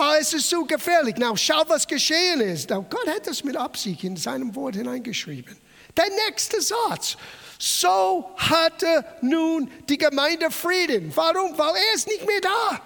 weil 0.00 0.22
es 0.22 0.30
so 0.30 0.64
gefährlich. 0.64 1.16
Now, 1.16 1.36
schau, 1.36 1.62
was 1.68 1.86
geschehen 1.86 2.40
ist. 2.40 2.70
Now, 2.70 2.84
Gott 2.88 3.06
hat 3.06 3.26
das 3.26 3.44
mit 3.44 3.56
Absicht 3.56 4.02
in 4.02 4.16
seinem 4.16 4.54
Wort 4.56 4.74
hineingeschrieben. 4.74 5.56
Der 5.96 6.06
nächste 6.26 6.60
Satz. 6.60 7.16
So 7.58 8.30
hatte 8.36 9.04
nun 9.20 9.70
die 9.88 9.98
Gemeinde 9.98 10.50
Frieden. 10.50 11.12
Warum? 11.14 11.56
Weil 11.58 11.74
er 11.76 11.94
ist 11.94 12.06
nicht 12.06 12.26
mehr 12.26 12.40
da. 12.40 12.80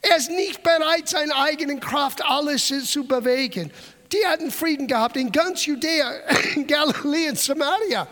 Er 0.00 0.16
ist 0.16 0.30
nicht 0.30 0.62
bereit, 0.62 1.08
seine 1.08 1.36
eigenen 1.36 1.78
Kraft 1.78 2.24
alles 2.24 2.72
zu 2.90 3.04
bewegen. 3.04 3.70
Die 4.12 4.26
hatten 4.26 4.50
Frieden 4.50 4.86
gehabt 4.86 5.18
in 5.18 5.30
ganz 5.30 5.66
Judäa, 5.66 6.10
in 6.54 6.66
Galiläa 6.66 7.30
und 7.30 7.38
Samaria. 7.38 8.08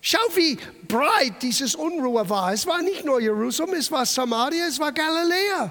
Schau, 0.00 0.18
wie 0.34 0.58
breit 0.86 1.42
dieses 1.42 1.74
Unruhe 1.74 2.26
war. 2.30 2.54
Es 2.54 2.66
war 2.66 2.80
nicht 2.80 3.04
nur 3.04 3.20
Jerusalem, 3.20 3.74
es 3.74 3.90
war 3.92 4.06
Samaria, 4.06 4.66
es 4.66 4.80
war 4.80 4.90
Galiläa. 4.90 5.70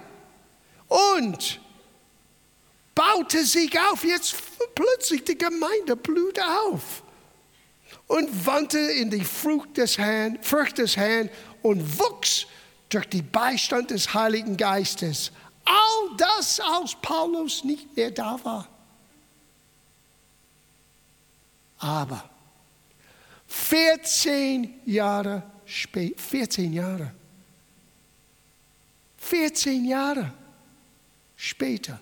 Und 0.88 1.60
baute 2.96 3.46
sich 3.46 3.78
auf. 3.80 4.04
Jetzt 4.04 4.36
plötzlich 4.74 5.24
die 5.24 5.38
Gemeinde 5.38 5.96
blühte 5.96 6.42
auf 6.66 7.04
und 8.08 8.46
wandte 8.46 8.80
in 8.80 9.10
die 9.10 9.24
Frucht 9.24 9.78
des 9.78 9.98
Herrn, 9.98 10.40
Frucht 10.42 10.78
des 10.78 10.98
Herrn 10.98 11.30
und 11.62 12.00
wuchs 12.00 12.48
durch 12.90 13.08
den 13.08 13.30
Beistand 13.30 13.92
des 13.92 14.14
Heiligen 14.14 14.56
Geistes. 14.58 15.32
All 15.66 16.16
das, 16.18 16.60
als 16.60 16.96
Paulus 17.02 17.64
nicht 17.64 17.96
mehr 17.96 18.12
da 18.12 18.40
war. 18.44 18.68
Aber 21.80 22.28
14 23.48 24.82
Jahre 24.86 25.44
später, 25.66 26.20
14 26.20 26.74
Jahre, 26.74 27.14
14 29.18 29.86
Jahre 29.86 30.34
später 31.38 32.02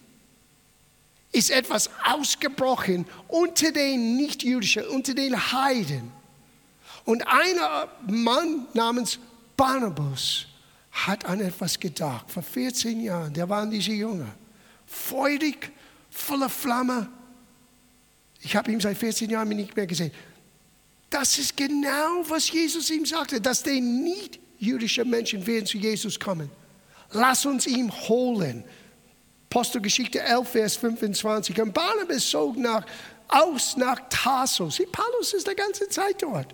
ist 1.31 1.51
etwas 1.51 1.89
ausgebrochen 2.05 3.05
unter 3.27 3.71
den 3.71 4.15
Nichtjüdischen, 4.15 4.87
unter 4.87 5.13
den 5.13 5.35
Heiden. 5.51 6.11
Und 7.03 7.27
ein 7.27 7.57
Mann 8.07 8.65
namens 8.73 9.19
Barnabas 9.57 10.45
hat 10.91 11.25
an 11.25 11.41
etwas 11.41 11.79
gedacht. 11.79 12.31
Vor 12.31 12.41
14 12.41 13.01
Jahren, 13.01 13.33
der 13.33 13.47
waren 13.49 13.69
diese 13.69 13.91
Jünger. 13.91 14.33
Freudig, 14.87 15.71
voller 16.09 16.49
Flamme. 16.49 17.09
Ich 18.41 18.55
habe 18.55 18.71
ihn 18.71 18.79
seit 18.79 18.97
14 18.97 19.29
Jahren 19.29 19.49
nicht 19.49 19.75
mehr 19.75 19.87
gesehen. 19.87 20.11
Das 21.09 21.37
ist 21.37 21.55
genau, 21.55 22.23
was 22.27 22.49
Jesus 22.49 22.89
ihm 22.89 23.05
sagte, 23.05 23.41
dass 23.41 23.61
die 23.61 23.81
nicht-jüdischen 23.81 25.09
Menschen 25.09 25.45
werden 25.45 25.65
zu 25.65 25.77
Jesus 25.77 26.19
kommen. 26.19 26.49
Lass 27.11 27.45
uns 27.45 27.67
ihn 27.67 27.91
holen. 27.91 28.63
Apostelgeschichte 29.49 30.21
11, 30.21 30.49
Vers 30.49 30.75
25. 30.77 31.61
Und 31.61 31.73
Barnabas 31.73 32.29
zog 32.29 32.57
nach, 32.57 32.85
aus 33.27 33.77
nach 33.77 34.01
Tarsus. 34.09 34.81
Paulus 34.91 35.33
ist 35.33 35.47
die 35.47 35.55
ganze 35.55 35.87
Zeit 35.89 36.21
dort. 36.21 36.53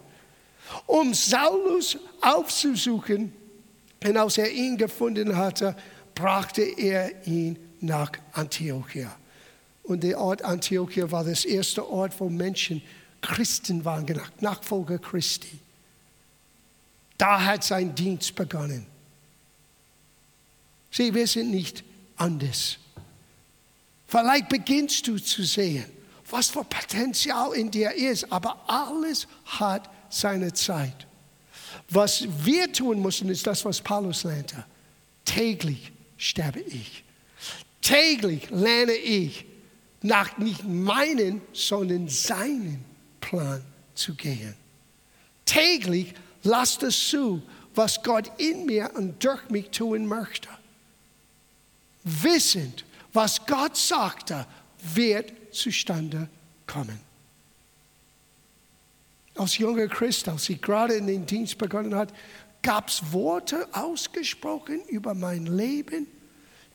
Um 0.86 1.14
Saulus 1.14 1.98
aufzusuchen. 2.22 3.34
Und 4.04 4.18
als 4.18 4.38
er 4.38 4.52
ihn 4.52 4.78
gefunden 4.78 5.36
hatte, 5.36 5.76
brachte 6.16 6.62
er 6.62 7.26
ihn 7.28 7.58
nach 7.80 8.12
Antiochia. 8.34 9.16
Und 9.84 10.04
der 10.04 10.20
Ort 10.20 10.44
Antiochia 10.44 11.10
war 11.12 11.24
das 11.24 11.46
erste 11.46 11.88
Ort, 11.90 12.20
wo 12.20 12.30
Menschen 12.30 12.82
Christen 13.22 13.84
waren, 13.86 14.06
Nachfolger 14.40 15.00
Christi. 15.00 15.60
Da 17.18 17.44
hat 17.44 17.64
sein 17.64 17.94
Dienst 17.94 18.34
begonnen. 18.36 18.86
Sie, 20.90 21.14
wir 21.14 21.28
sind 21.28 21.52
nicht 21.52 21.84
anders. 22.16 22.78
Vielleicht 24.12 24.50
beginnst 24.50 25.08
du 25.08 25.18
zu 25.18 25.42
sehen, 25.44 25.86
was 26.30 26.50
für 26.50 26.66
Potenzial 26.66 27.54
in 27.54 27.72
dir 27.72 27.94
ist, 27.94 28.30
aber 28.30 28.62
alles 28.68 29.26
hat 29.46 29.90
seine 30.10 30.52
Zeit. 30.52 31.08
Was 31.90 32.28
wir 32.44 32.74
tun 32.74 33.02
müssen, 33.02 33.30
ist 33.30 33.48
das, 33.48 33.64
was 33.64 33.80
Paulus 33.80 34.26
lernte. 34.26 34.66
Täglich 35.24 35.94
sterbe 36.18 36.60
ich. 36.60 37.06
Täglich 37.82 38.50
lerne 38.50 38.92
ich, 38.92 39.46
nach 40.02 40.38
nicht 40.38 40.68
meinen, 40.68 41.42
sondern 41.54 42.10
seinen 42.10 42.84
Plan 43.22 43.64
zu 43.96 44.14
gehen. 44.16 44.56
Täglich 45.46 46.14
lasst 46.44 46.84
es 46.84 47.08
zu, 47.08 47.42
was 47.76 48.04
Gott 48.04 48.30
in 48.42 48.66
mir 48.66 48.92
und 48.94 49.24
durch 49.24 49.50
mich 49.50 49.70
tun 49.70 50.06
möchte. 50.06 50.50
Wissend, 52.04 52.84
was 53.14 53.46
Gott 53.46 53.76
sagte, 53.78 54.46
wird 54.94 55.34
zustande 55.54 56.30
kommen. 56.66 57.00
Als 59.36 59.58
junger 59.58 59.88
Christ, 59.88 60.28
als 60.28 60.50
ich 60.50 60.62
gerade 60.62 60.96
in 60.96 61.08
den 61.08 61.26
Dienst 61.26 61.58
begonnen 61.58 61.96
hat, 61.96 62.14
gab 62.62 62.90
es 62.90 63.12
Worte 63.12 63.68
ausgesprochen 63.72 64.82
über 64.88 65.14
mein 65.14 65.46
Leben, 65.46 66.08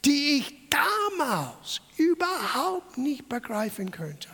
die 0.04 0.38
ich 0.38 0.54
damals 0.70 1.80
überhaupt 1.96 2.98
nicht 2.98 3.28
begreifen 3.28 3.90
könnte. 3.90 4.28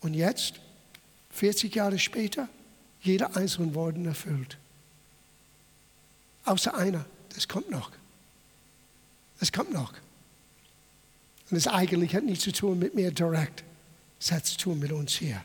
Und 0.00 0.14
jetzt, 0.14 0.54
40 1.30 1.74
Jahre 1.74 1.98
später, 1.98 2.48
jeder 3.00 3.36
einzelne 3.36 3.74
Worten 3.74 4.06
erfüllt. 4.06 4.56
Außer 6.44 6.74
einer, 6.74 7.04
das 7.34 7.48
kommt 7.48 7.70
noch. 7.70 7.90
Es 9.40 9.52
kommt 9.52 9.72
noch. 9.72 9.92
Und 11.50 11.56
es 11.56 11.66
eigentlich 11.66 12.14
hat 12.14 12.24
nichts 12.24 12.44
zu 12.44 12.52
tun 12.52 12.78
mit 12.78 12.94
mir 12.94 13.10
direkt. 13.10 13.64
Es 14.18 14.32
hat 14.32 14.46
zu 14.46 14.56
tun 14.56 14.78
mit 14.78 14.92
uns 14.92 15.12
hier. 15.12 15.42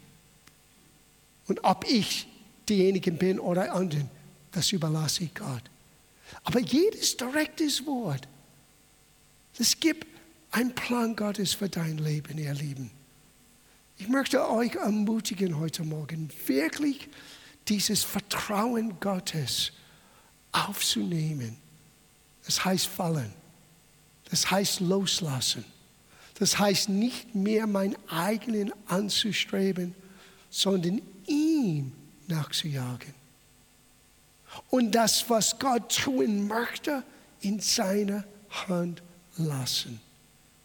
Und 1.48 1.64
ob 1.64 1.86
ich 1.88 2.28
diejenigen 2.70 3.18
bin 3.18 3.40
oder 3.40 3.74
anderen, 3.74 4.10
das 4.52 4.72
überlasse 4.72 5.26
ich 5.26 5.34
Gott. 5.34 5.64
Aber 6.44 6.60
jedes 6.60 7.18
direktes 7.18 7.86
Wort, 7.86 8.28
es 9.60 9.80
gibt 9.80 10.08
einen 10.52 10.74
Plan 10.74 11.16
Gottes 11.16 11.54
für 11.54 11.70
dein 11.70 11.98
Leben, 11.98 12.38
ihr 12.38 12.54
Lieben. 12.54 12.92
Ich 13.98 14.08
möchte 14.08 14.50
euch 14.50 14.76
ermutigen 14.76 15.60
heute 15.60 15.84
Morgen, 15.84 16.30
wirklich 16.48 17.10
dieses 17.68 18.04
Vertrauen 18.04 19.00
Gottes 19.00 19.72
aufzunehmen. 20.52 21.58
Das 22.46 22.66
heißt 22.66 22.88
fallen. 22.88 23.32
Das 24.32 24.50
heißt 24.50 24.80
loslassen. 24.80 25.64
Das 26.40 26.58
heißt 26.58 26.90
nicht 26.90 27.36
mehr 27.36 27.68
mein 27.68 27.96
eigenen 28.10 28.74
anzustreben, 28.88 29.94
sondern 30.50 31.02
ihm 31.28 31.92
nachzujagen. 32.28 33.14
Und 34.70 34.92
das, 34.96 35.30
was 35.30 35.60
Gott 35.60 35.96
tun 35.96 36.48
möchte, 36.48 37.04
in 37.42 37.60
seine 37.60 38.24
Hand 38.68 39.04
lassen. 39.38 40.00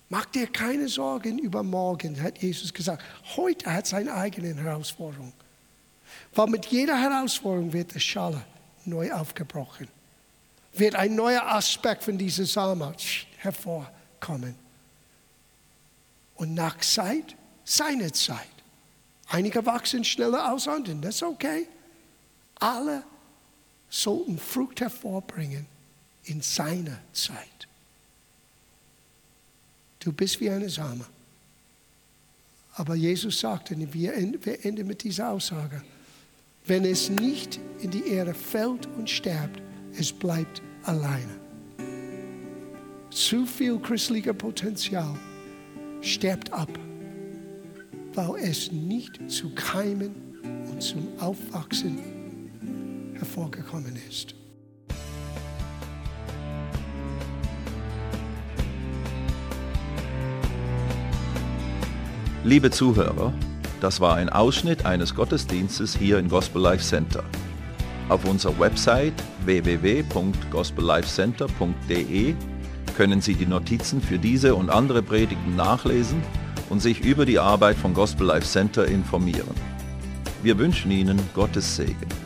Mach 0.08 0.24
dir 0.26 0.46
keine 0.46 0.88
Sorgen 0.88 1.38
über 1.38 1.62
morgen, 1.62 2.20
hat 2.22 2.38
Jesus 2.38 2.72
gesagt. 2.72 3.02
Heute 3.36 3.72
hat 3.72 3.86
seine 3.86 4.14
eigene 4.14 4.54
Herausforderung. 4.54 5.32
Weil 6.34 6.46
mit 6.46 6.66
jeder 6.66 6.98
Herausforderung 6.98 7.72
wird 7.72 7.94
die 7.94 8.00
Schale 8.00 8.42
neu 8.84 9.12
aufgebrochen. 9.12 9.88
Wird 10.76 10.94
ein 10.94 11.14
neuer 11.14 11.42
Aspekt 11.42 12.04
von 12.04 12.18
dieser 12.18 12.44
Samen 12.44 12.94
hervorkommen. 13.38 14.54
Und 16.36 16.54
nach 16.54 16.78
Zeit, 16.80 17.34
seine 17.64 18.12
Zeit. 18.12 18.46
Einige 19.28 19.64
wachsen 19.64 20.04
schneller 20.04 20.52
aus 20.52 20.68
anderen, 20.68 21.00
das 21.00 21.16
ist 21.16 21.22
okay. 21.22 21.66
Alle 22.56 23.02
sollten 23.88 24.38
Frucht 24.38 24.80
hervorbringen 24.80 25.66
in 26.24 26.42
seiner 26.42 26.98
Zeit. 27.12 27.68
Du 30.00 30.12
bist 30.12 30.40
wie 30.40 30.50
eine 30.50 30.68
Same. 30.68 31.04
Aber 32.74 32.94
Jesus 32.94 33.40
sagte, 33.40 33.74
wir 33.92 34.14
enden 34.14 34.86
mit 34.86 35.02
dieser 35.02 35.30
Aussage, 35.30 35.82
wenn 36.66 36.84
es 36.84 37.08
nicht 37.08 37.58
in 37.80 37.90
die 37.90 38.06
Erde 38.08 38.34
fällt 38.34 38.86
und 38.86 39.08
sterbt, 39.08 39.60
es 39.98 40.12
bleibt 40.12 40.60
alleine. 40.86 41.40
Zu 43.10 43.46
viel 43.46 43.78
christlicher 43.78 44.34
Potenzial 44.34 45.14
stirbt 46.00 46.52
ab, 46.52 46.68
weil 48.14 48.36
es 48.42 48.70
nicht 48.70 49.18
zu 49.30 49.54
Keimen 49.54 50.14
und 50.70 50.82
zum 50.82 51.08
Aufwachsen 51.18 51.98
hervorgekommen 53.14 53.96
ist. 54.08 54.34
Liebe 62.44 62.70
Zuhörer, 62.70 63.34
das 63.80 64.00
war 64.00 64.14
ein 64.14 64.28
Ausschnitt 64.28 64.86
eines 64.86 65.14
Gottesdienstes 65.16 65.96
hier 65.96 66.18
im 66.18 66.28
Gospel 66.28 66.62
Life 66.62 66.84
Center. 66.84 67.24
Auf 68.08 68.24
unserer 68.24 68.56
Website 68.60 69.14
www.gospellifecenter.de 69.44 72.34
können 72.96 73.20
Sie 73.20 73.34
die 73.34 73.46
Notizen 73.46 74.00
für 74.00 74.18
diese 74.18 74.54
und 74.54 74.70
andere 74.70 75.02
Predigten 75.02 75.56
nachlesen 75.56 76.22
und 76.70 76.80
sich 76.80 77.04
über 77.04 77.26
die 77.26 77.40
Arbeit 77.40 77.76
von 77.76 77.94
Gospel 77.94 78.28
Life 78.28 78.46
Center 78.46 78.86
informieren. 78.86 79.56
Wir 80.42 80.56
wünschen 80.56 80.92
Ihnen 80.92 81.18
Gottes 81.34 81.76
Segen. 81.76 82.25